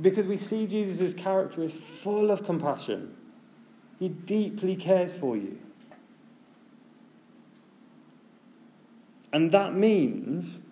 Because 0.00 0.26
we 0.26 0.36
see 0.36 0.66
Jesus' 0.66 1.14
character 1.14 1.62
is 1.62 1.74
full 1.74 2.30
of 2.30 2.44
compassion. 2.44 3.14
He 3.98 4.08
deeply 4.08 4.76
cares 4.76 5.12
for 5.12 5.36
you. 5.36 5.58
And 9.32 9.52
that 9.52 9.74
means 9.74 10.66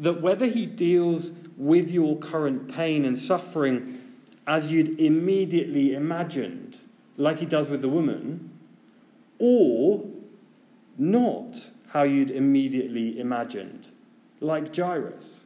that 0.00 0.20
whether 0.20 0.46
he 0.46 0.66
deals 0.66 1.32
with 1.56 1.90
your 1.90 2.16
current 2.18 2.74
pain 2.74 3.04
and 3.04 3.18
suffering 3.18 4.00
as 4.46 4.72
you'd 4.72 4.98
immediately 4.98 5.94
imagined, 5.94 6.78
like 7.16 7.38
he 7.38 7.46
does 7.46 7.68
with 7.68 7.82
the 7.82 7.88
woman, 7.88 8.50
or 9.38 10.04
not 10.98 11.68
how 11.88 12.02
you'd 12.02 12.30
immediately 12.30 13.20
imagined, 13.20 13.88
like 14.40 14.74
Jairus, 14.74 15.44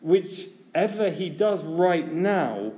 which 0.00 0.48
whatever 0.76 1.08
he 1.08 1.30
does 1.30 1.64
right 1.64 2.12
now, 2.12 2.70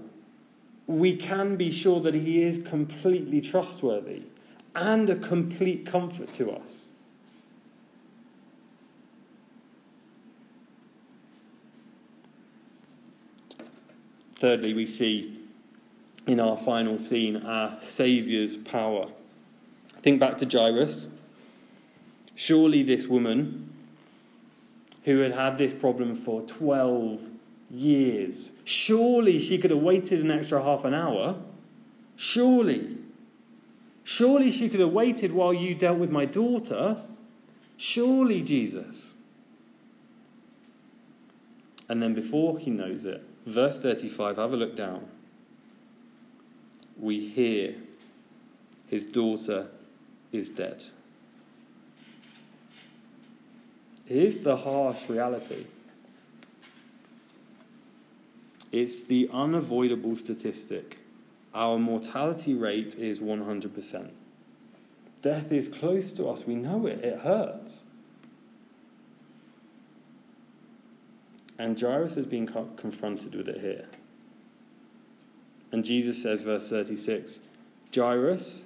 we 0.87 1.17
can 1.17 1.57
be 1.57 1.69
sure 1.69 2.01
that 2.01 2.15
he 2.15 2.45
is 2.45 2.57
completely 2.59 3.41
trustworthy 3.41 4.23
and 4.77 5.11
a 5.11 5.17
complete 5.17 5.85
comfort 5.85 6.33
to 6.33 6.49
us. 6.49 6.91
Thirdly, 14.37 14.75
we 14.75 14.87
see 14.87 15.37
in 16.29 16.39
our 16.39 16.57
final 16.57 16.99
scene 16.99 17.39
our 17.39 17.79
Saviour's 17.83 18.57
power. 18.57 19.09
Think 20.03 20.21
back 20.21 20.39
to 20.39 20.47
Jairus. 20.47 21.09
Surely, 22.37 22.85
this 22.85 23.09
woman 23.09 23.75
who 25.03 25.19
had 25.19 25.33
had 25.33 25.59
this 25.59 25.73
problem 25.73 26.15
for 26.15 26.43
12 26.43 27.38
years. 27.71 28.57
Surely 28.65 29.39
she 29.39 29.59
could 29.59 29.71
have 29.71 29.81
waited 29.81 30.21
an 30.21 30.31
extra 30.31 30.63
half 30.63 30.85
an 30.85 30.95
hour. 30.95 31.37
Surely. 32.17 32.99
Surely 34.05 34.51
she 34.51 34.69
could 34.69 34.81
have 34.81 34.93
waited 34.93 35.33
while 35.33 35.53
you 35.53 35.75
dealt 35.75 35.99
with 35.99 36.11
my 36.11 36.25
daughter. 36.25 37.01
Surely, 37.77 38.43
Jesus. 38.43 39.15
And 41.89 42.03
then 42.03 42.15
before 42.15 42.59
he 42.59 42.71
knows 42.71 43.05
it, 43.05 43.23
verse 43.47 43.81
35, 43.81 44.37
have 44.37 44.53
a 44.53 44.57
look 44.57 44.77
down. 44.77 45.07
We 46.99 47.29
hear 47.29 47.75
his 48.89 49.07
daughter 49.07 49.69
is 50.33 50.51
dead. 50.51 50.83
Here's 54.05 54.41
the 54.41 54.57
harsh 54.57 55.09
reality 55.09 55.67
it's 58.73 59.05
the 59.05 59.29
unavoidable 59.33 60.17
statistic. 60.17 60.99
Our 61.55 61.79
mortality 61.79 62.55
rate 62.55 62.95
is 62.97 63.21
100%. 63.21 64.11
Death 65.23 65.51
is 65.51 65.69
close 65.69 66.13
to 66.13 66.29
us. 66.29 66.47
We 66.47 66.55
know 66.55 66.87
it. 66.87 67.03
It 67.05 67.21
hurts. 67.21 67.85
And 71.59 71.81
Jairus 71.81 72.15
has 72.15 72.27
been 72.27 72.47
co- 72.47 72.69
confronted 72.77 73.35
with 73.35 73.49
it 73.49 73.61
here. 73.61 73.87
And 75.73 75.85
Jesus 75.85 76.23
says, 76.23 76.43
verse 76.43 76.69
36 76.71 77.41
Jairus, 77.95 78.65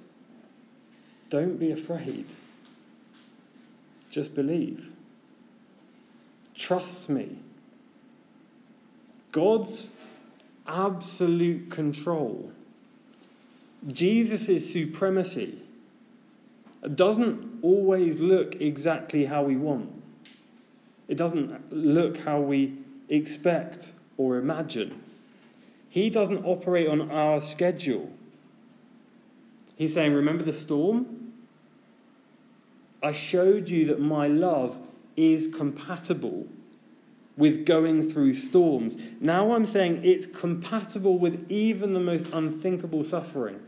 don't 1.29 1.57
be 1.57 1.71
afraid. 1.71 2.27
Just 4.09 4.35
believe. 4.35 4.91
Trust 6.53 7.09
me. 7.09 7.37
God's 9.33 9.97
absolute 10.67 11.71
control, 11.71 12.51
Jesus' 13.87 14.71
supremacy, 14.71 15.59
doesn't 16.95 17.59
always 17.63 18.21
look 18.21 18.61
exactly 18.61 19.25
how 19.25 19.43
we 19.43 19.57
want. 19.57 19.89
It 21.07 21.15
doesn't 21.15 21.73
look 21.73 22.17
how 22.17 22.39
we 22.41 22.77
expect 23.09 23.91
or 24.17 24.37
imagine. 24.37 25.01
He 25.89 26.11
doesn't 26.11 26.45
operate 26.45 26.87
on 26.87 27.09
our 27.09 27.41
schedule. 27.41 28.11
He's 29.75 29.95
saying, 29.95 30.13
Remember 30.13 30.43
the 30.43 30.53
storm? 30.53 31.33
I 33.01 33.11
showed 33.11 33.67
you 33.67 33.85
that 33.87 33.99
my 33.99 34.27
love 34.27 34.77
is 35.17 35.47
compatible 35.47 36.47
with 37.35 37.65
going 37.65 38.09
through 38.09 38.35
storms. 38.35 38.95
Now 39.19 39.53
I'm 39.53 39.65
saying 39.65 40.01
it's 40.03 40.25
compatible 40.25 41.17
with 41.17 41.49
even 41.49 41.93
the 41.93 41.99
most 41.99 42.31
unthinkable 42.31 43.03
suffering. 43.03 43.59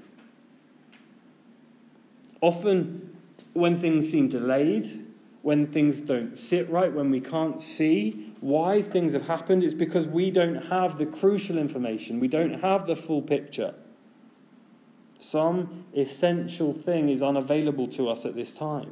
Often, 2.42 3.18
when 3.54 3.80
things 3.80 4.12
seem 4.12 4.28
delayed, 4.28 5.06
when 5.42 5.68
things 5.68 6.02
don't 6.02 6.38
sit 6.38 6.70
right, 6.70 6.92
when 6.92 7.10
we 7.10 7.20
can't 7.20 7.60
see 7.60 8.34
why 8.42 8.82
things 8.82 9.14
have 9.14 9.28
happened, 9.28 9.64
it's 9.64 9.74
because 9.74 10.06
we 10.06 10.30
don't 10.30 10.56
have 10.68 10.98
the 10.98 11.06
crucial 11.06 11.58
information, 11.58 12.20
we 12.20 12.28
don't 12.28 12.62
have 12.62 12.86
the 12.86 12.96
full 12.96 13.22
picture. 13.22 13.74
Some 15.18 15.86
essential 15.96 16.74
thing 16.74 17.10
is 17.10 17.24
unavailable 17.24 17.88
to 17.90 18.10
us 18.10 18.26
at 18.26 18.36
this 18.36 18.52
time. 18.52 18.92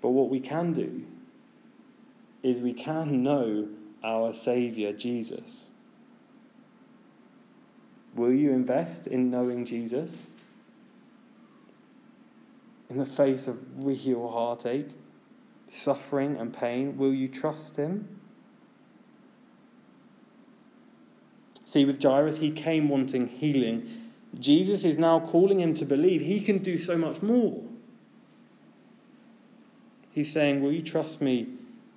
But 0.00 0.10
what 0.10 0.30
we 0.30 0.40
can 0.40 0.72
do 0.72 1.04
is 2.42 2.60
we 2.60 2.72
can 2.72 3.22
know 3.22 3.68
our 4.02 4.32
Saviour 4.32 4.92
Jesus. 4.92 5.70
Will 8.14 8.32
you 8.32 8.52
invest 8.52 9.06
in 9.06 9.30
knowing 9.30 9.64
Jesus? 9.64 10.26
In 12.90 12.98
the 12.98 13.06
face 13.06 13.46
of 13.46 13.84
real 13.84 14.28
heartache, 14.28 14.90
suffering, 15.68 16.36
and 16.36 16.52
pain, 16.52 16.98
will 16.98 17.14
you 17.14 17.28
trust 17.28 17.76
Him? 17.76 18.20
See, 21.72 21.86
with 21.86 22.02
Jairus, 22.02 22.36
he 22.36 22.50
came 22.50 22.90
wanting 22.90 23.28
healing. 23.28 23.88
Jesus 24.38 24.84
is 24.84 24.98
now 24.98 25.20
calling 25.20 25.58
him 25.58 25.72
to 25.72 25.86
believe 25.86 26.20
he 26.20 26.38
can 26.38 26.58
do 26.58 26.76
so 26.76 26.98
much 26.98 27.22
more. 27.22 27.62
He's 30.10 30.30
saying, 30.30 30.62
Will 30.62 30.72
you 30.72 30.82
trust 30.82 31.22
me 31.22 31.48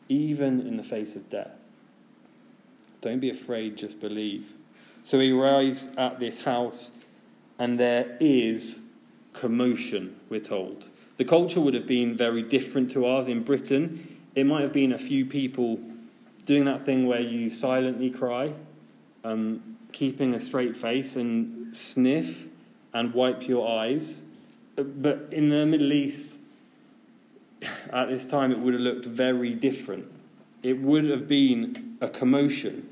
even 0.10 0.62
in 0.62 0.78
the 0.78 0.84
face 0.84 1.16
of 1.16 1.30
death. 1.30 1.52
Don't 3.02 3.20
be 3.20 3.30
afraid, 3.30 3.78
just 3.78 4.00
believe. 4.00 4.54
So 5.06 5.20
he 5.20 5.32
arrives 5.32 5.88
at 5.98 6.20
this 6.20 6.42
house, 6.42 6.92
and 7.60 7.80
there 7.80 8.18
is 8.20 8.80
commotion, 9.34 10.16
we're 10.30 10.40
told. 10.40 10.90
The 11.18 11.26
culture 11.26 11.62
would 11.62 11.74
have 11.74 11.88
been 11.88 12.16
very 12.18 12.42
different 12.42 12.92
to 12.92 13.06
ours 13.06 13.28
in 13.28 13.44
Britain. 13.44 14.20
It 14.34 14.46
might 14.46 14.62
have 14.62 14.74
been 14.74 14.92
a 14.92 14.98
few 14.98 15.26
people 15.26 15.80
doing 16.46 16.66
that 16.66 16.86
thing 16.86 17.08
where 17.08 17.22
you 17.22 17.50
silently 17.50 18.10
cry, 18.10 18.54
um, 19.24 19.78
keeping 19.92 20.34
a 20.34 20.40
straight 20.40 20.76
face 20.76 21.16
and 21.16 21.76
sniff 21.76 22.48
and 22.94 23.14
wipe 23.14 23.48
your 23.48 23.68
eyes. 23.68 24.22
But 24.76 25.28
in 25.32 25.50
the 25.50 25.66
Middle 25.66 25.94
East, 25.94 26.38
at 27.92 28.10
this 28.10 28.26
time, 28.26 28.52
it 28.52 28.60
would 28.60 28.74
have 28.74 28.82
looked 28.82 29.06
very 29.06 29.54
different. 29.54 30.12
It 30.64 30.82
would 30.82 31.06
have 31.06 31.28
been 31.28 31.98
a 32.02 32.10
commotion. 32.10 32.90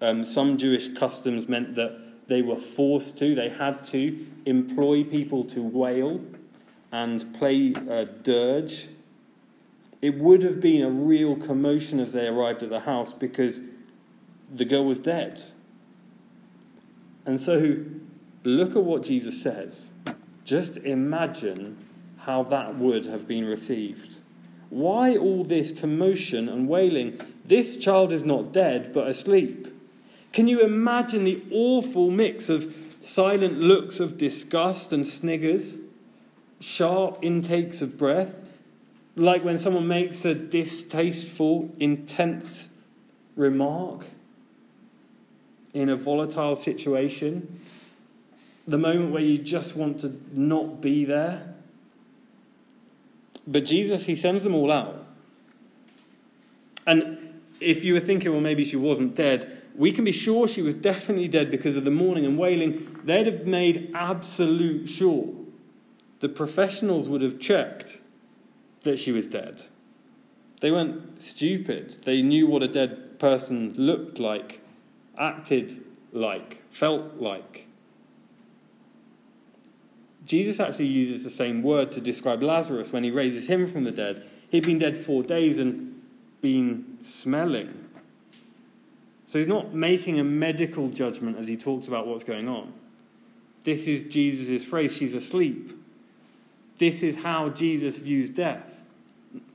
Um, 0.00 0.24
some 0.24 0.58
Jewish 0.58 0.88
customs 0.94 1.48
meant 1.48 1.74
that 1.76 1.98
they 2.28 2.42
were 2.42 2.56
forced 2.56 3.18
to, 3.18 3.34
they 3.34 3.48
had 3.48 3.84
to 3.84 4.26
employ 4.46 5.04
people 5.04 5.44
to 5.44 5.62
wail 5.62 6.20
and 6.90 7.34
play 7.34 7.74
a 7.88 8.04
dirge. 8.04 8.88
It 10.00 10.18
would 10.18 10.42
have 10.42 10.60
been 10.60 10.82
a 10.82 10.90
real 10.90 11.36
commotion 11.36 12.00
as 12.00 12.12
they 12.12 12.26
arrived 12.26 12.62
at 12.62 12.70
the 12.70 12.80
house 12.80 13.12
because 13.12 13.62
the 14.52 14.64
girl 14.64 14.84
was 14.84 14.98
dead. 14.98 15.42
And 17.24 17.40
so, 17.40 17.76
look 18.42 18.70
at 18.70 18.82
what 18.82 19.02
Jesus 19.04 19.40
says. 19.40 19.90
Just 20.44 20.78
imagine 20.78 21.78
how 22.24 22.44
that 22.44 22.76
would 22.76 23.06
have 23.06 23.26
been 23.26 23.44
received. 23.44 24.18
Why 24.70 25.16
all 25.16 25.44
this 25.44 25.72
commotion 25.72 26.48
and 26.48 26.68
wailing? 26.68 27.20
This 27.44 27.76
child 27.76 28.12
is 28.12 28.24
not 28.24 28.52
dead, 28.52 28.92
but 28.94 29.08
asleep. 29.08 29.68
Can 30.32 30.48
you 30.48 30.60
imagine 30.60 31.24
the 31.24 31.42
awful 31.50 32.10
mix 32.10 32.48
of 32.48 32.96
silent 33.02 33.58
looks 33.58 34.00
of 34.00 34.16
disgust 34.16 34.92
and 34.92 35.06
sniggers, 35.06 35.80
sharp 36.60 37.18
intakes 37.22 37.82
of 37.82 37.98
breath, 37.98 38.34
like 39.16 39.44
when 39.44 39.58
someone 39.58 39.86
makes 39.86 40.24
a 40.24 40.34
distasteful, 40.34 41.70
intense 41.78 42.70
remark 43.36 44.06
in 45.74 45.88
a 45.88 45.96
volatile 45.96 46.54
situation, 46.54 47.60
the 48.66 48.78
moment 48.78 49.10
where 49.10 49.22
you 49.22 49.36
just 49.36 49.76
want 49.76 49.98
to 50.00 50.18
not 50.32 50.80
be 50.80 51.04
there? 51.04 51.51
But 53.46 53.64
Jesus, 53.64 54.06
he 54.06 54.14
sends 54.14 54.44
them 54.44 54.54
all 54.54 54.70
out. 54.70 55.04
And 56.86 57.40
if 57.60 57.84
you 57.84 57.94
were 57.94 58.00
thinking, 58.00 58.32
well, 58.32 58.40
maybe 58.40 58.64
she 58.64 58.76
wasn't 58.76 59.14
dead, 59.14 59.62
we 59.74 59.92
can 59.92 60.04
be 60.04 60.12
sure 60.12 60.46
she 60.46 60.62
was 60.62 60.74
definitely 60.74 61.28
dead 61.28 61.50
because 61.50 61.76
of 61.76 61.84
the 61.84 61.90
mourning 61.90 62.24
and 62.24 62.38
wailing. 62.38 63.00
They'd 63.04 63.26
have 63.26 63.46
made 63.46 63.92
absolute 63.94 64.88
sure. 64.88 65.32
The 66.20 66.28
professionals 66.28 67.08
would 67.08 67.22
have 67.22 67.38
checked 67.38 68.00
that 68.82 68.98
she 68.98 69.12
was 69.12 69.26
dead. 69.26 69.62
They 70.60 70.70
weren't 70.70 71.22
stupid. 71.22 71.96
They 72.04 72.22
knew 72.22 72.46
what 72.46 72.62
a 72.62 72.68
dead 72.68 73.18
person 73.18 73.74
looked 73.76 74.18
like, 74.18 74.60
acted 75.18 75.84
like, 76.12 76.62
felt 76.70 77.16
like. 77.16 77.66
Jesus 80.26 80.60
actually 80.60 80.86
uses 80.86 81.24
the 81.24 81.30
same 81.30 81.62
word 81.62 81.92
to 81.92 82.00
describe 82.00 82.42
Lazarus 82.42 82.92
when 82.92 83.04
he 83.04 83.10
raises 83.10 83.48
him 83.48 83.66
from 83.66 83.84
the 83.84 83.90
dead. 83.90 84.26
He'd 84.50 84.64
been 84.64 84.78
dead 84.78 84.96
four 84.96 85.22
days 85.22 85.58
and 85.58 86.00
been 86.40 86.98
smelling. 87.02 87.88
So 89.24 89.38
he's 89.38 89.48
not 89.48 89.72
making 89.74 90.20
a 90.20 90.24
medical 90.24 90.88
judgment 90.88 91.38
as 91.38 91.48
he 91.48 91.56
talks 91.56 91.88
about 91.88 92.06
what's 92.06 92.24
going 92.24 92.48
on. 92.48 92.72
This 93.64 93.86
is 93.86 94.12
Jesus' 94.12 94.64
phrase, 94.64 94.94
she's 94.94 95.14
asleep. 95.14 95.72
This 96.78 97.02
is 97.02 97.22
how 97.22 97.48
Jesus 97.48 97.96
views 97.96 98.28
death. 98.28 98.82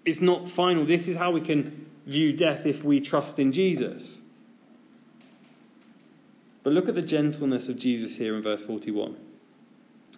It's 0.06 0.22
not 0.22 0.50
final. 0.50 0.86
This 0.86 1.08
is 1.08 1.18
how 1.18 1.32
we 1.32 1.42
can 1.42 1.86
view 2.06 2.32
death 2.32 2.66
if 2.66 2.84
we 2.84 3.02
trust 3.02 3.38
in 3.38 3.52
Jesus. 3.52 4.22
But 6.64 6.74
look 6.74 6.90
at 6.90 6.96
the 6.96 7.02
gentleness 7.02 7.70
of 7.70 7.78
Jesus 7.78 8.16
here 8.16 8.36
in 8.36 8.42
verse 8.42 8.62
41. 8.62 9.16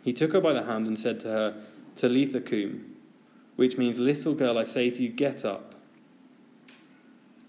He 0.09 0.13
took 0.13 0.33
her 0.33 0.41
by 0.41 0.53
the 0.53 0.63
hand 0.63 0.87
and 0.87 0.97
said 0.97 1.19
to 1.19 1.27
her, 1.27 1.63
Talitha 1.95 2.41
cum, 2.41 2.95
which 3.57 3.77
means, 3.77 3.99
Little 3.99 4.33
girl, 4.33 4.57
I 4.57 4.63
say 4.63 4.89
to 4.89 5.03
you, 5.03 5.09
get 5.09 5.45
up. 5.45 5.75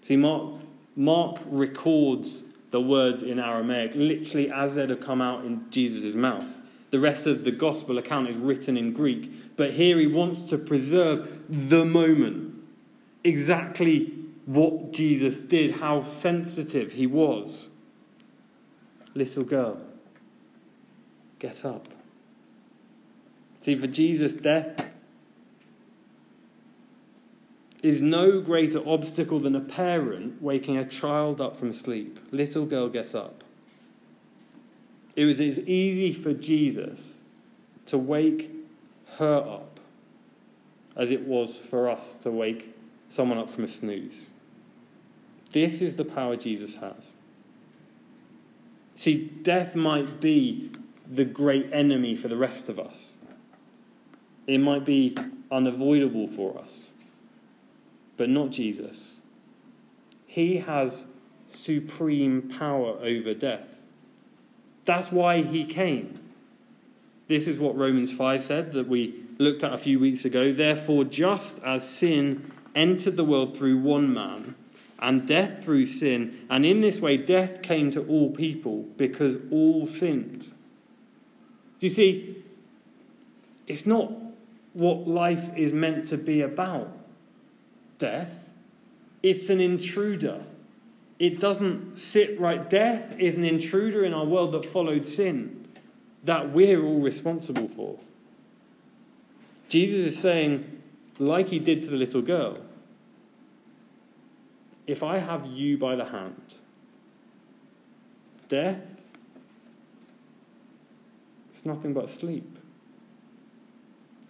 See, 0.03 0.15
Mark, 0.15 0.61
Mark 0.95 1.39
records 1.47 2.43
the 2.69 2.79
words 2.79 3.23
in 3.23 3.39
Aramaic 3.39 3.93
literally 3.95 4.51
as 4.51 4.75
they'd 4.75 4.91
have 4.91 5.01
come 5.01 5.23
out 5.23 5.43
in 5.43 5.71
Jesus' 5.71 6.13
mouth. 6.13 6.45
The 6.91 6.99
rest 6.99 7.25
of 7.25 7.45
the 7.45 7.51
gospel 7.51 7.97
account 7.97 8.29
is 8.29 8.37
written 8.37 8.77
in 8.77 8.93
Greek, 8.93 9.57
but 9.57 9.71
here 9.71 9.97
he 9.97 10.05
wants 10.05 10.45
to 10.49 10.59
preserve 10.59 11.41
the 11.49 11.83
moment, 11.83 12.63
exactly 13.23 14.13
what 14.45 14.91
Jesus 14.91 15.39
did, 15.39 15.77
how 15.77 16.03
sensitive 16.03 16.93
he 16.93 17.07
was. 17.07 17.71
Little 19.15 19.45
girl, 19.45 19.81
get 21.39 21.65
up. 21.65 21.87
See, 23.61 23.75
for 23.75 23.85
Jesus, 23.85 24.33
death 24.33 24.89
is 27.83 28.01
no 28.01 28.41
greater 28.41 28.79
obstacle 28.89 29.39
than 29.39 29.55
a 29.55 29.61
parent 29.61 30.41
waking 30.41 30.77
a 30.77 30.85
child 30.85 31.39
up 31.39 31.55
from 31.55 31.71
sleep. 31.71 32.17
Little 32.31 32.65
girl, 32.65 32.89
get 32.89 33.13
up. 33.13 33.43
It 35.15 35.25
was 35.25 35.39
as 35.39 35.59
easy 35.59 36.11
for 36.11 36.33
Jesus 36.33 37.19
to 37.85 37.99
wake 37.99 38.49
her 39.17 39.37
up 39.37 39.79
as 40.95 41.11
it 41.11 41.27
was 41.27 41.55
for 41.55 41.87
us 41.87 42.15
to 42.23 42.31
wake 42.31 42.75
someone 43.09 43.37
up 43.37 43.51
from 43.51 43.65
a 43.65 43.67
snooze. 43.67 44.25
This 45.51 45.81
is 45.81 45.97
the 45.97 46.05
power 46.05 46.35
Jesus 46.35 46.77
has. 46.77 47.13
See, 48.95 49.25
death 49.43 49.75
might 49.75 50.19
be 50.19 50.71
the 51.07 51.25
great 51.25 51.69
enemy 51.71 52.15
for 52.15 52.27
the 52.27 52.37
rest 52.37 52.67
of 52.67 52.79
us, 52.79 53.17
it 54.47 54.57
might 54.57 54.85
be 54.85 55.15
unavoidable 55.51 56.27
for 56.27 56.57
us, 56.57 56.91
but 58.17 58.29
not 58.29 58.49
Jesus. 58.51 59.21
He 60.25 60.57
has 60.57 61.05
supreme 61.47 62.43
power 62.43 62.97
over 63.01 63.33
death. 63.33 63.67
That's 64.85 65.11
why 65.11 65.41
he 65.41 65.65
came. 65.65 66.19
This 67.27 67.47
is 67.47 67.59
what 67.59 67.77
Romans 67.77 68.11
5 68.11 68.41
said 68.43 68.73
that 68.73 68.87
we 68.87 69.23
looked 69.37 69.63
at 69.63 69.73
a 69.73 69.77
few 69.77 69.99
weeks 69.99 70.25
ago. 70.25 70.53
Therefore, 70.53 71.03
just 71.03 71.61
as 71.63 71.87
sin 71.87 72.51
entered 72.75 73.17
the 73.17 73.23
world 73.23 73.55
through 73.55 73.77
one 73.77 74.13
man, 74.13 74.55
and 75.01 75.27
death 75.27 75.63
through 75.63 75.87
sin, 75.87 76.45
and 76.49 76.65
in 76.65 76.81
this 76.81 76.99
way 76.99 77.17
death 77.17 77.61
came 77.61 77.89
to 77.91 78.05
all 78.07 78.29
people 78.29 78.83
because 78.97 79.37
all 79.51 79.87
sinned. 79.87 80.51
Do 81.79 81.87
you 81.87 81.89
see? 81.89 82.43
It's 83.67 83.87
not 83.87 84.11
what 84.73 85.07
life 85.07 85.55
is 85.57 85.73
meant 85.73 86.07
to 86.07 86.17
be 86.17 86.41
about 86.41 86.97
death, 87.97 88.43
it's 89.21 89.49
an 89.49 89.59
intruder. 89.61 90.43
It 91.19 91.39
doesn't 91.39 91.97
sit 91.97 92.39
right. 92.39 92.67
Death 92.69 93.15
is 93.19 93.35
an 93.35 93.45
intruder 93.45 94.03
in 94.03 94.13
our 94.13 94.25
world 94.25 94.53
that 94.53 94.65
followed 94.65 95.05
sin 95.05 95.67
that 96.23 96.51
we're 96.51 96.83
all 96.83 96.99
responsible 96.99 97.67
for. 97.67 97.99
Jesus 99.69 100.13
is 100.13 100.19
saying, 100.19 100.81
like 101.19 101.49
he 101.49 101.59
did 101.59 101.83
to 101.83 101.89
the 101.89 101.95
little 101.95 102.21
girl, 102.21 102.57
if 104.87 105.03
I 105.03 105.19
have 105.19 105.45
you 105.45 105.77
by 105.77 105.95
the 105.95 106.05
hand, 106.05 106.55
death, 108.49 109.01
it's 111.49 111.65
nothing 111.65 111.93
but 111.93 112.09
sleep. 112.09 112.50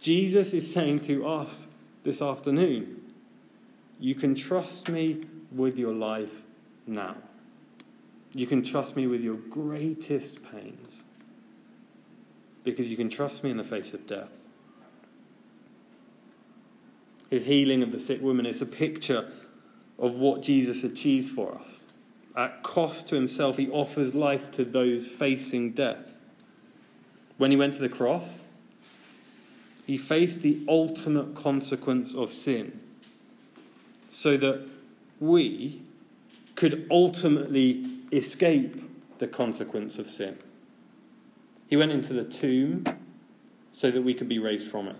Jesus 0.01 0.51
is 0.53 0.73
saying 0.73 1.01
to 1.01 1.27
us 1.27 1.67
this 2.03 2.23
afternoon, 2.23 3.13
you 3.99 4.15
can 4.15 4.33
trust 4.33 4.89
me 4.89 5.23
with 5.51 5.77
your 5.77 5.93
life 5.93 6.41
now. 6.87 7.15
You 8.33 8.47
can 8.47 8.63
trust 8.63 8.97
me 8.97 9.05
with 9.05 9.21
your 9.21 9.35
greatest 9.35 10.39
pains 10.51 11.03
because 12.63 12.89
you 12.89 12.97
can 12.97 13.09
trust 13.09 13.43
me 13.43 13.51
in 13.51 13.57
the 13.57 13.63
face 13.63 13.93
of 13.93 14.07
death. 14.07 14.29
His 17.29 17.43
healing 17.43 17.83
of 17.83 17.91
the 17.91 17.99
sick 17.99 18.21
woman 18.21 18.47
is 18.47 18.61
a 18.61 18.65
picture 18.65 19.31
of 19.99 20.15
what 20.15 20.41
Jesus 20.41 20.83
achieves 20.83 21.29
for 21.29 21.53
us. 21.53 21.85
At 22.35 22.63
cost 22.63 23.07
to 23.09 23.15
himself, 23.15 23.57
he 23.57 23.69
offers 23.69 24.15
life 24.15 24.49
to 24.51 24.65
those 24.65 25.07
facing 25.07 25.71
death. 25.71 26.15
When 27.37 27.51
he 27.51 27.57
went 27.57 27.73
to 27.73 27.79
the 27.79 27.89
cross, 27.89 28.45
he 29.91 29.97
faced 29.97 30.41
the 30.41 30.57
ultimate 30.69 31.35
consequence 31.35 32.15
of 32.15 32.31
sin 32.31 32.79
so 34.09 34.37
that 34.37 34.65
we 35.19 35.81
could 36.55 36.87
ultimately 36.89 37.85
escape 38.13 38.81
the 39.19 39.27
consequence 39.27 39.99
of 39.99 40.07
sin. 40.07 40.37
He 41.67 41.75
went 41.75 41.91
into 41.91 42.13
the 42.13 42.23
tomb 42.23 42.85
so 43.73 43.91
that 43.91 44.01
we 44.01 44.13
could 44.13 44.29
be 44.29 44.39
raised 44.39 44.65
from 44.67 44.87
it. 44.87 44.95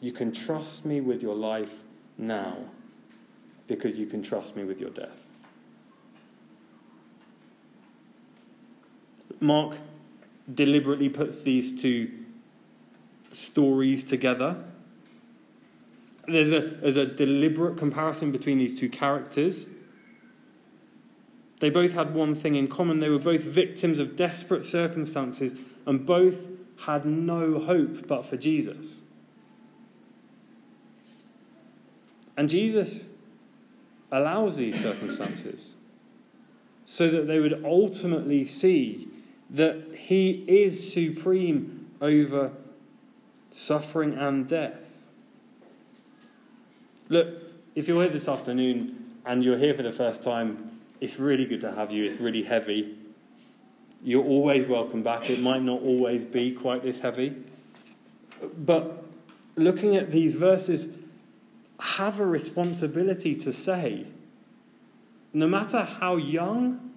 You 0.00 0.10
can 0.10 0.32
trust 0.32 0.84
me 0.84 1.00
with 1.00 1.22
your 1.22 1.36
life 1.36 1.76
now 2.16 2.56
because 3.68 4.00
you 4.00 4.06
can 4.06 4.20
trust 4.20 4.56
me 4.56 4.64
with 4.64 4.80
your 4.80 4.90
death. 4.90 5.28
Mark 9.38 9.76
deliberately 10.52 11.08
puts 11.08 11.44
these 11.44 11.80
two 11.80 12.17
stories 13.38 14.04
together. 14.04 14.56
There's 16.26 16.52
a, 16.52 16.60
there's 16.60 16.96
a 16.96 17.06
deliberate 17.06 17.78
comparison 17.78 18.32
between 18.32 18.58
these 18.58 18.78
two 18.78 18.88
characters. 18.88 19.66
They 21.60 21.70
both 21.70 21.92
had 21.92 22.14
one 22.14 22.34
thing 22.34 22.54
in 22.54 22.68
common 22.68 22.98
they 22.98 23.08
were 23.08 23.18
both 23.18 23.42
victims 23.42 23.98
of 23.98 24.14
desperate 24.16 24.64
circumstances, 24.64 25.54
and 25.86 26.04
both 26.04 26.46
had 26.86 27.04
no 27.04 27.58
hope 27.58 28.06
but 28.06 28.24
for 28.24 28.36
Jesus. 28.36 29.02
And 32.36 32.48
Jesus 32.48 33.08
allows 34.12 34.56
these 34.58 34.80
circumstances 34.80 35.74
so 36.84 37.10
that 37.10 37.26
they 37.26 37.40
would 37.40 37.64
ultimately 37.64 38.44
see 38.44 39.08
that 39.50 39.96
He 39.96 40.44
is 40.46 40.92
supreme 40.92 41.88
over 42.00 42.52
suffering 43.50 44.14
and 44.14 44.46
death. 44.48 44.92
Look, 47.08 47.28
if 47.74 47.88
you're 47.88 48.02
here 48.02 48.12
this 48.12 48.28
afternoon 48.28 49.14
and 49.24 49.44
you're 49.44 49.58
here 49.58 49.74
for 49.74 49.82
the 49.82 49.92
first 49.92 50.22
time 50.22 50.78
it's 51.00 51.18
really 51.18 51.44
good 51.44 51.60
to 51.60 51.72
have 51.72 51.92
you. 51.92 52.04
It's 52.04 52.20
really 52.20 52.42
heavy. 52.42 52.96
You're 54.02 54.24
always 54.24 54.66
welcome 54.66 55.02
back. 55.02 55.30
It 55.30 55.40
might 55.40 55.62
not 55.62 55.80
always 55.82 56.24
be 56.24 56.52
quite 56.52 56.82
this 56.82 57.00
heavy. 57.00 57.36
But 58.56 59.04
looking 59.56 59.96
at 59.96 60.12
these 60.12 60.34
verses, 60.34 60.88
have 61.80 62.18
a 62.18 62.26
responsibility 62.26 63.34
to 63.36 63.52
say, 63.52 64.06
no 65.32 65.46
matter 65.46 65.82
how 65.82 66.16
young 66.16 66.92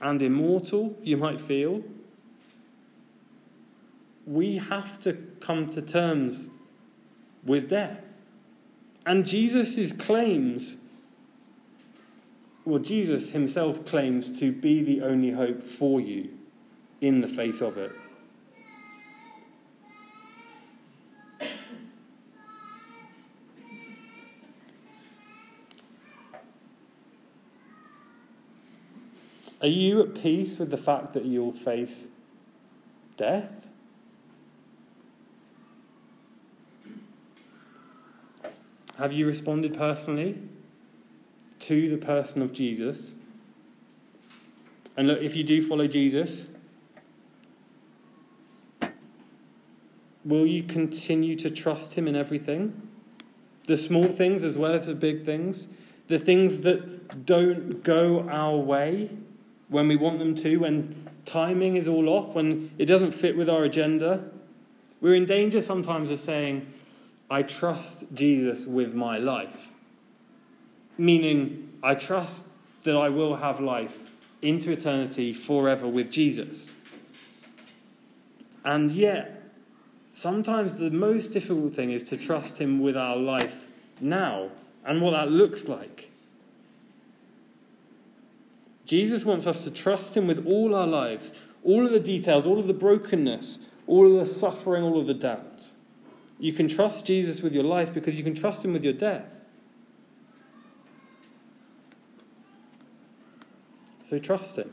and 0.00 0.20
immortal 0.22 0.96
you 1.02 1.16
might 1.16 1.40
feel, 1.40 1.82
we 4.28 4.58
have 4.58 5.00
to 5.00 5.14
come 5.40 5.70
to 5.70 5.80
terms 5.80 6.48
with 7.44 7.70
death. 7.70 8.06
And 9.06 9.26
Jesus' 9.26 9.92
claims 9.92 10.76
well, 12.68 12.78
Jesus 12.78 13.30
himself 13.30 13.86
claims 13.86 14.38
to 14.40 14.52
be 14.52 14.82
the 14.82 15.00
only 15.00 15.30
hope 15.30 15.62
for 15.62 16.02
you 16.02 16.28
in 17.00 17.22
the 17.22 17.26
face 17.26 17.62
of 17.62 17.78
it. 17.78 17.92
Are 29.62 29.66
you 29.66 30.02
at 30.02 30.14
peace 30.14 30.58
with 30.58 30.70
the 30.70 30.76
fact 30.76 31.14
that 31.14 31.24
you'll 31.24 31.52
face 31.52 32.08
death? 33.16 33.67
Have 38.98 39.12
you 39.12 39.26
responded 39.26 39.74
personally? 39.74 40.38
to 41.60 41.90
the 41.90 41.96
person 41.98 42.42
of 42.42 42.52
Jesus. 42.52 43.16
And 44.96 45.08
look, 45.08 45.20
if 45.20 45.36
you 45.36 45.44
do 45.44 45.62
follow 45.62 45.86
Jesus, 45.86 46.48
will 50.24 50.46
you 50.46 50.62
continue 50.64 51.34
to 51.36 51.50
trust 51.50 51.94
him 51.94 52.08
in 52.08 52.16
everything? 52.16 52.88
The 53.66 53.76
small 53.76 54.06
things 54.08 54.44
as 54.44 54.56
well 54.56 54.72
as 54.72 54.86
the 54.86 54.94
big 54.94 55.24
things? 55.24 55.68
The 56.08 56.18
things 56.18 56.60
that 56.60 57.26
don't 57.26 57.82
go 57.82 58.28
our 58.28 58.56
way 58.56 59.10
when 59.68 59.88
we 59.88 59.96
want 59.96 60.18
them 60.18 60.34
to, 60.36 60.56
when 60.58 61.08
timing 61.24 61.76
is 61.76 61.86
all 61.86 62.08
off, 62.08 62.34
when 62.34 62.70
it 62.78 62.86
doesn't 62.86 63.12
fit 63.12 63.36
with 63.36 63.48
our 63.48 63.64
agenda? 63.64 64.24
We're 65.00 65.14
in 65.14 65.26
danger 65.26 65.60
sometimes 65.60 66.10
of 66.10 66.18
saying, 66.18 66.66
I 67.30 67.42
trust 67.42 68.12
Jesus 68.14 68.66
with 68.66 68.94
my 68.94 69.18
life 69.18 69.72
meaning 70.98 71.72
I 71.82 71.94
trust 71.94 72.48
that 72.82 72.96
I 72.96 73.08
will 73.08 73.36
have 73.36 73.60
life 73.60 74.10
into 74.42 74.72
eternity 74.72 75.32
forever 75.32 75.86
with 75.86 76.10
Jesus. 76.10 76.74
And 78.64 78.90
yet, 78.90 79.42
sometimes 80.10 80.78
the 80.78 80.90
most 80.90 81.28
difficult 81.28 81.72
thing 81.74 81.92
is 81.92 82.08
to 82.10 82.16
trust 82.16 82.58
Him 82.58 82.80
with 82.80 82.96
our 82.96 83.16
life 83.16 83.70
now 84.00 84.50
and 84.84 85.00
what 85.00 85.12
that 85.12 85.30
looks 85.30 85.68
like. 85.68 86.10
Jesus 88.84 89.24
wants 89.24 89.46
us 89.46 89.64
to 89.64 89.70
trust 89.70 90.16
Him 90.16 90.26
with 90.26 90.44
all 90.46 90.74
our 90.74 90.86
lives, 90.86 91.32
all 91.62 91.86
of 91.86 91.92
the 91.92 92.00
details, 92.00 92.46
all 92.46 92.58
of 92.58 92.66
the 92.66 92.74
brokenness, 92.74 93.60
all 93.86 94.06
of 94.06 94.18
the 94.18 94.26
suffering, 94.26 94.82
all 94.82 94.98
of 94.98 95.06
the 95.06 95.14
doubt. 95.14 95.70
You 96.38 96.52
can 96.52 96.68
trust 96.68 97.04
Jesus 97.04 97.42
with 97.42 97.54
your 97.54 97.64
life 97.64 97.92
because 97.92 98.16
you 98.16 98.22
can 98.22 98.34
trust 98.34 98.64
him 98.64 98.72
with 98.72 98.84
your 98.84 98.92
death. 98.92 99.26
So 104.04 104.18
trust 104.18 104.56
him. 104.56 104.72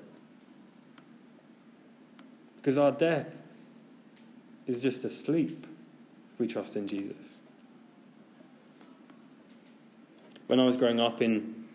Because 2.57 2.77
our 2.77 2.91
death 2.91 3.35
is 4.67 4.81
just 4.81 5.03
asleep 5.05 5.67
if 6.33 6.39
we 6.39 6.47
trust 6.47 6.75
in 6.75 6.87
Jesus. 6.87 7.41
When 10.47 10.59
I 10.59 10.65
was 10.65 10.77
growing 10.77 10.99
up 10.99 11.21
in, 11.21 11.65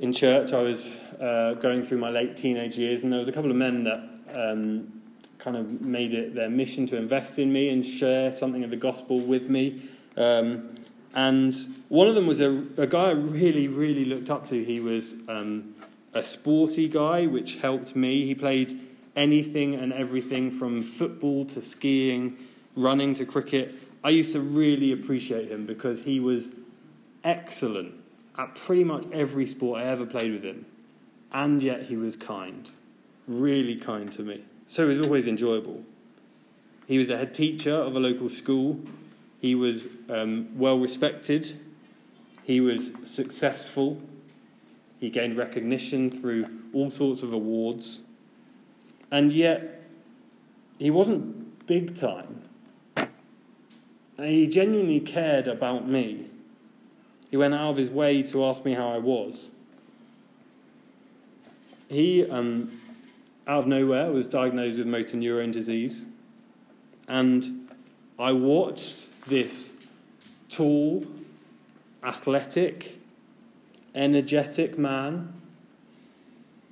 in 0.00 0.12
church, 0.12 0.52
I 0.52 0.62
was 0.62 0.88
uh, 1.20 1.54
going 1.60 1.82
through 1.82 1.98
my 1.98 2.10
late 2.10 2.36
teenage 2.36 2.78
years, 2.78 3.02
and 3.02 3.12
there 3.12 3.18
was 3.18 3.28
a 3.28 3.32
couple 3.32 3.50
of 3.50 3.56
men 3.56 3.84
that 3.84 4.00
um, 4.34 5.02
kind 5.44 5.58
of 5.58 5.82
made 5.82 6.14
it 6.14 6.34
their 6.34 6.48
mission 6.48 6.86
to 6.86 6.96
invest 6.96 7.38
in 7.38 7.52
me 7.52 7.68
and 7.68 7.84
share 7.84 8.32
something 8.32 8.64
of 8.64 8.70
the 8.70 8.76
gospel 8.76 9.20
with 9.20 9.50
me. 9.50 9.82
Um, 10.16 10.74
and 11.14 11.54
one 11.90 12.08
of 12.08 12.14
them 12.14 12.26
was 12.26 12.40
a, 12.40 12.64
a, 12.78 12.86
guy 12.86 13.08
I 13.08 13.10
really, 13.10 13.68
really 13.68 14.06
looked 14.06 14.30
up 14.30 14.46
to. 14.46 14.64
He 14.64 14.80
was 14.80 15.14
um, 15.28 15.74
a 16.14 16.24
sporty 16.24 16.88
guy, 16.88 17.26
which 17.26 17.58
helped 17.58 17.94
me. 17.94 18.26
He 18.26 18.34
played 18.34 18.80
anything 19.14 19.74
and 19.74 19.92
everything 19.92 20.50
from 20.50 20.82
football 20.82 21.44
to 21.46 21.60
skiing, 21.60 22.38
running 22.74 23.12
to 23.14 23.26
cricket. 23.26 23.74
I 24.02 24.10
used 24.10 24.32
to 24.32 24.40
really 24.40 24.92
appreciate 24.92 25.50
him 25.50 25.66
because 25.66 26.02
he 26.02 26.20
was 26.20 26.50
excellent 27.22 27.94
at 28.38 28.54
pretty 28.54 28.84
much 28.84 29.04
every 29.12 29.46
sport 29.46 29.82
I 29.82 29.84
ever 29.84 30.06
played 30.06 30.32
with 30.32 30.42
him. 30.42 30.64
And 31.32 31.62
yet 31.62 31.82
he 31.82 31.96
was 31.96 32.16
kind, 32.16 32.68
really 33.28 33.76
kind 33.76 34.10
to 34.12 34.22
me. 34.22 34.44
So 34.66 34.86
was 34.86 35.00
always 35.00 35.26
enjoyable. 35.26 35.82
He 36.86 36.98
was 36.98 37.10
a 37.10 37.16
head 37.16 37.34
teacher 37.34 37.74
of 37.74 37.96
a 37.96 38.00
local 38.00 38.28
school. 38.28 38.80
He 39.40 39.54
was 39.54 39.88
um, 40.08 40.48
well 40.58 40.78
respected. 40.78 41.58
He 42.42 42.60
was 42.60 42.92
successful. 43.04 44.00
He 45.00 45.10
gained 45.10 45.36
recognition 45.36 46.10
through 46.10 46.46
all 46.72 46.90
sorts 46.90 47.22
of 47.22 47.32
awards. 47.32 48.02
And 49.10 49.32
yet, 49.32 49.82
he 50.78 50.90
wasn't 50.90 51.66
big 51.66 51.94
time. 51.94 52.42
He 54.18 54.46
genuinely 54.46 55.00
cared 55.00 55.48
about 55.48 55.88
me. 55.88 56.26
He 57.30 57.36
went 57.36 57.54
out 57.54 57.70
of 57.70 57.76
his 57.76 57.90
way 57.90 58.22
to 58.22 58.44
ask 58.44 58.64
me 58.64 58.74
how 58.74 58.88
I 58.90 58.98
was. 58.98 59.50
He 61.88 62.28
um, 62.28 62.70
out 63.46 63.64
of 63.64 63.66
nowhere, 63.66 64.10
was 64.10 64.26
diagnosed 64.26 64.78
with 64.78 64.86
motor 64.86 65.16
neurone 65.16 65.50
disease. 65.50 66.06
And 67.08 67.70
I 68.18 68.32
watched 68.32 69.06
this 69.26 69.72
tall, 70.48 71.06
athletic, 72.02 72.98
energetic 73.94 74.78
man 74.78 75.32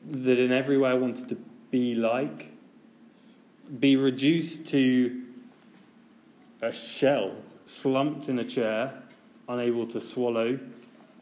that 0.09 0.39
in 0.39 0.53
every 0.53 0.79
way 0.79 0.91
I 0.91 0.95
wanted 0.95 1.29
to 1.29 1.37
be 1.71 1.95
like 1.95 2.53
be 3.79 3.97
reduced 3.97 4.69
to 4.69 5.23
a 6.61 6.73
shell, 6.73 7.35
slumped 7.65 8.29
in 8.29 8.39
a 8.39 8.45
chair, 8.45 8.93
unable 9.49 9.87
to 9.87 10.01
swallow, 10.01 10.59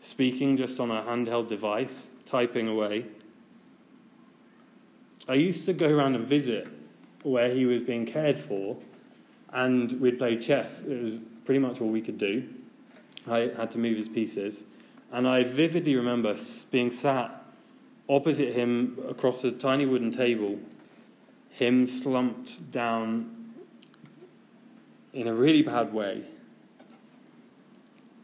speaking 0.02 0.56
just 0.56 0.80
on 0.80 0.90
a 0.90 1.02
handheld 1.02 1.48
device, 1.48 2.08
typing 2.26 2.68
away. 2.68 3.04
I 5.30 5.34
used 5.34 5.64
to 5.66 5.72
go 5.72 5.88
around 5.88 6.16
and 6.16 6.26
visit 6.26 6.66
where 7.22 7.54
he 7.54 7.64
was 7.64 7.82
being 7.82 8.04
cared 8.04 8.36
for, 8.36 8.76
and 9.52 9.92
we'd 10.00 10.18
play 10.18 10.36
chess. 10.36 10.82
It 10.82 11.00
was 11.00 11.20
pretty 11.44 11.60
much 11.60 11.80
all 11.80 11.88
we 11.88 12.00
could 12.00 12.18
do. 12.18 12.48
I 13.28 13.52
had 13.56 13.70
to 13.70 13.78
move 13.78 13.96
his 13.96 14.08
pieces. 14.08 14.64
And 15.12 15.28
I 15.28 15.44
vividly 15.44 15.94
remember 15.94 16.36
being 16.72 16.90
sat 16.90 17.44
opposite 18.08 18.54
him 18.54 18.98
across 19.08 19.44
a 19.44 19.52
tiny 19.52 19.86
wooden 19.86 20.10
table, 20.10 20.58
him 21.50 21.86
slumped 21.86 22.72
down 22.72 23.52
in 25.12 25.28
a 25.28 25.34
really 25.34 25.62
bad 25.62 25.92
way. 25.92 26.24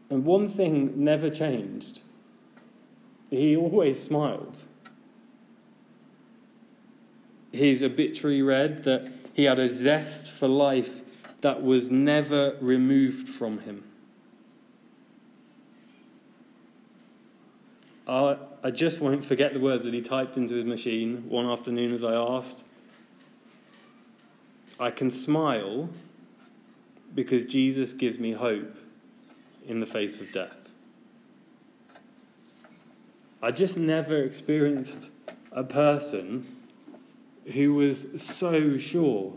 And 0.09 0.25
one 0.25 0.49
thing 0.49 1.05
never 1.05 1.29
changed. 1.29 2.01
He 3.29 3.55
always 3.55 4.03
smiled 4.03 4.65
his 7.51 7.81
obituary 7.81 8.41
read 8.41 8.83
that 8.83 9.11
he 9.33 9.43
had 9.43 9.59
a 9.59 9.73
zest 9.73 10.31
for 10.31 10.47
life 10.47 11.01
that 11.41 11.61
was 11.61 11.91
never 11.91 12.57
removed 12.59 13.27
from 13.27 13.59
him. 13.59 13.83
I, 18.07 18.37
I 18.63 18.71
just 18.71 19.01
won't 19.01 19.23
forget 19.23 19.53
the 19.53 19.59
words 19.59 19.83
that 19.83 19.93
he 19.93 20.01
typed 20.01 20.37
into 20.37 20.55
his 20.55 20.65
machine 20.65 21.25
one 21.29 21.45
afternoon 21.45 21.93
as 21.93 22.03
I 22.03 22.13
asked. 22.13 22.63
I 24.79 24.91
can 24.91 25.11
smile 25.11 25.89
because 27.13 27.45
Jesus 27.45 27.93
gives 27.93 28.19
me 28.19 28.31
hope 28.31 28.77
in 29.67 29.79
the 29.79 29.85
face 29.85 30.21
of 30.21 30.31
death. 30.31 30.69
I 33.41 33.51
just 33.51 33.77
never 33.77 34.23
experienced 34.23 35.11
a 35.51 35.63
person 35.63 36.56
who 37.53 37.75
was 37.75 38.21
so 38.21 38.77
sure. 38.77 39.33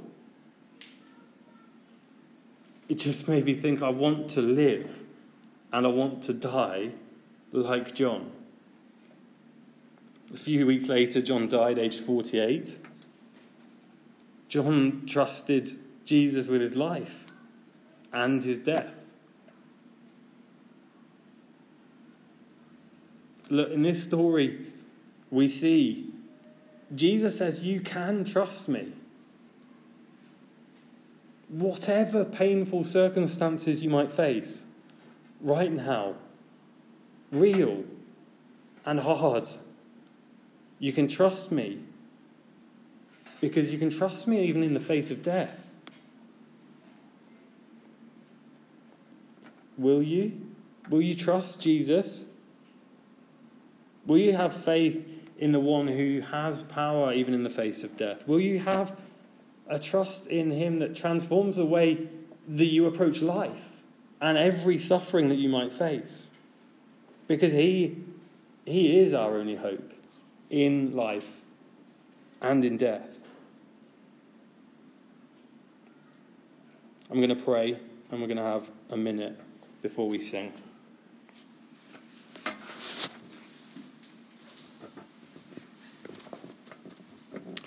It 2.88 2.98
just 2.98 3.28
made 3.28 3.44
me 3.44 3.54
think 3.54 3.82
I 3.82 3.88
want 3.88 4.28
to 4.30 4.42
live 4.42 5.04
and 5.72 5.86
I 5.86 5.90
want 5.90 6.22
to 6.24 6.34
die 6.34 6.90
like 7.52 7.94
John. 7.94 8.32
A 10.34 10.36
few 10.36 10.66
weeks 10.66 10.86
later, 10.86 11.20
John 11.20 11.48
died, 11.48 11.78
aged 11.78 12.00
48. 12.00 12.78
John 14.48 15.04
trusted 15.06 15.70
Jesus 16.04 16.48
with 16.48 16.60
his 16.60 16.74
life 16.74 17.26
and 18.12 18.42
his 18.42 18.58
death. 18.60 18.92
Look, 23.48 23.70
in 23.70 23.82
this 23.82 24.02
story, 24.02 24.66
we 25.30 25.48
see 25.48 26.09
Jesus 26.94 27.38
says, 27.38 27.64
You 27.64 27.80
can 27.80 28.24
trust 28.24 28.68
me. 28.68 28.92
Whatever 31.48 32.24
painful 32.24 32.84
circumstances 32.84 33.82
you 33.82 33.90
might 33.90 34.10
face 34.10 34.64
right 35.40 35.72
now, 35.72 36.14
real 37.32 37.84
and 38.84 39.00
hard, 39.00 39.48
you 40.78 40.92
can 40.92 41.08
trust 41.08 41.50
me 41.50 41.80
because 43.40 43.72
you 43.72 43.78
can 43.78 43.90
trust 43.90 44.28
me 44.28 44.44
even 44.44 44.62
in 44.62 44.74
the 44.74 44.80
face 44.80 45.10
of 45.10 45.22
death. 45.22 45.66
Will 49.76 50.02
you? 50.02 50.40
Will 50.88 51.00
you 51.00 51.14
trust 51.14 51.60
Jesus? 51.60 52.24
Will 54.06 54.18
you 54.18 54.36
have 54.36 54.52
faith 54.52 55.19
in 55.40 55.52
the 55.52 55.58
one 55.58 55.88
who 55.88 56.20
has 56.20 56.60
power 56.62 57.12
even 57.12 57.32
in 57.32 57.42
the 57.42 57.50
face 57.50 57.82
of 57.82 57.96
death? 57.96 58.28
Will 58.28 58.38
you 58.38 58.60
have 58.60 58.96
a 59.66 59.78
trust 59.78 60.26
in 60.26 60.50
him 60.50 60.78
that 60.80 60.94
transforms 60.94 61.56
the 61.56 61.64
way 61.64 62.08
that 62.46 62.66
you 62.66 62.86
approach 62.86 63.22
life 63.22 63.80
and 64.20 64.36
every 64.36 64.76
suffering 64.76 65.30
that 65.30 65.38
you 65.38 65.48
might 65.48 65.72
face? 65.72 66.30
Because 67.26 67.52
he, 67.52 67.96
he 68.66 68.98
is 68.98 69.14
our 69.14 69.38
only 69.38 69.56
hope 69.56 69.92
in 70.50 70.94
life 70.94 71.40
and 72.42 72.62
in 72.62 72.76
death. 72.76 73.08
I'm 77.10 77.16
going 77.16 77.30
to 77.30 77.34
pray 77.34 77.78
and 78.10 78.20
we're 78.20 78.26
going 78.26 78.36
to 78.36 78.42
have 78.42 78.70
a 78.90 78.96
minute 78.96 79.40
before 79.80 80.06
we 80.06 80.18
sing. 80.18 80.52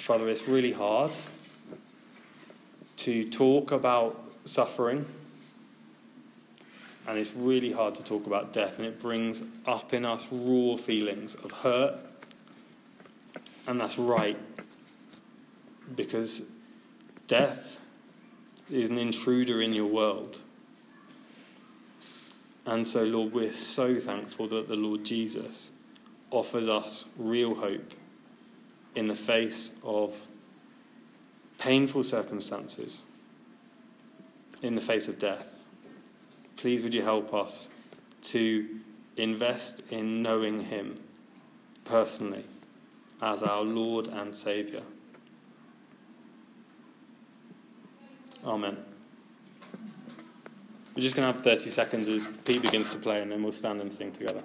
Father, 0.03 0.27
it's 0.27 0.49
really 0.49 0.73
hard 0.73 1.11
to 2.97 3.23
talk 3.23 3.71
about 3.71 4.21
suffering, 4.43 5.05
and 7.07 7.17
it's 7.17 7.33
really 7.33 7.71
hard 7.71 7.95
to 7.95 8.03
talk 8.03 8.27
about 8.27 8.51
death, 8.51 8.79
and 8.79 8.85
it 8.85 8.99
brings 8.99 9.43
up 9.65 9.93
in 9.93 10.03
us 10.03 10.27
raw 10.29 10.75
feelings 10.75 11.35
of 11.35 11.51
hurt, 11.51 11.99
and 13.65 13.79
that's 13.79 13.97
right, 13.97 14.37
because 15.95 16.51
death 17.29 17.79
is 18.69 18.89
an 18.89 18.97
intruder 18.97 19.61
in 19.61 19.71
your 19.71 19.87
world. 19.87 20.41
And 22.65 22.85
so, 22.85 23.05
Lord, 23.05 23.31
we're 23.31 23.53
so 23.53 23.97
thankful 23.97 24.49
that 24.49 24.67
the 24.67 24.75
Lord 24.75 25.05
Jesus 25.05 25.71
offers 26.29 26.67
us 26.67 27.05
real 27.17 27.55
hope 27.55 27.93
in 28.95 29.07
the 29.07 29.15
face 29.15 29.79
of 29.83 30.27
painful 31.57 32.03
circumstances, 32.03 33.05
in 34.61 34.75
the 34.75 34.81
face 34.81 35.07
of 35.07 35.19
death. 35.19 35.65
please 36.57 36.83
would 36.83 36.93
you 36.93 37.01
help 37.01 37.33
us 37.33 37.69
to 38.21 38.79
invest 39.17 39.91
in 39.91 40.21
knowing 40.21 40.61
Him 40.61 40.95
personally 41.85 42.43
as 43.21 43.43
our 43.43 43.61
Lord 43.61 44.07
and 44.07 44.35
Saviour. 44.35 44.81
Amen. 48.45 48.77
We're 50.95 51.01
just 51.01 51.15
going 51.15 51.27
to 51.27 51.33
have 51.33 51.43
30 51.43 51.69
seconds 51.69 52.07
as 52.07 52.27
Pete 52.45 52.61
begins 52.61 52.91
to 52.93 52.99
play, 52.99 53.21
and 53.21 53.31
then 53.31 53.41
we'll 53.41 53.51
stand 53.51 53.81
and 53.81 53.91
sing 53.91 54.11
together. 54.11 54.43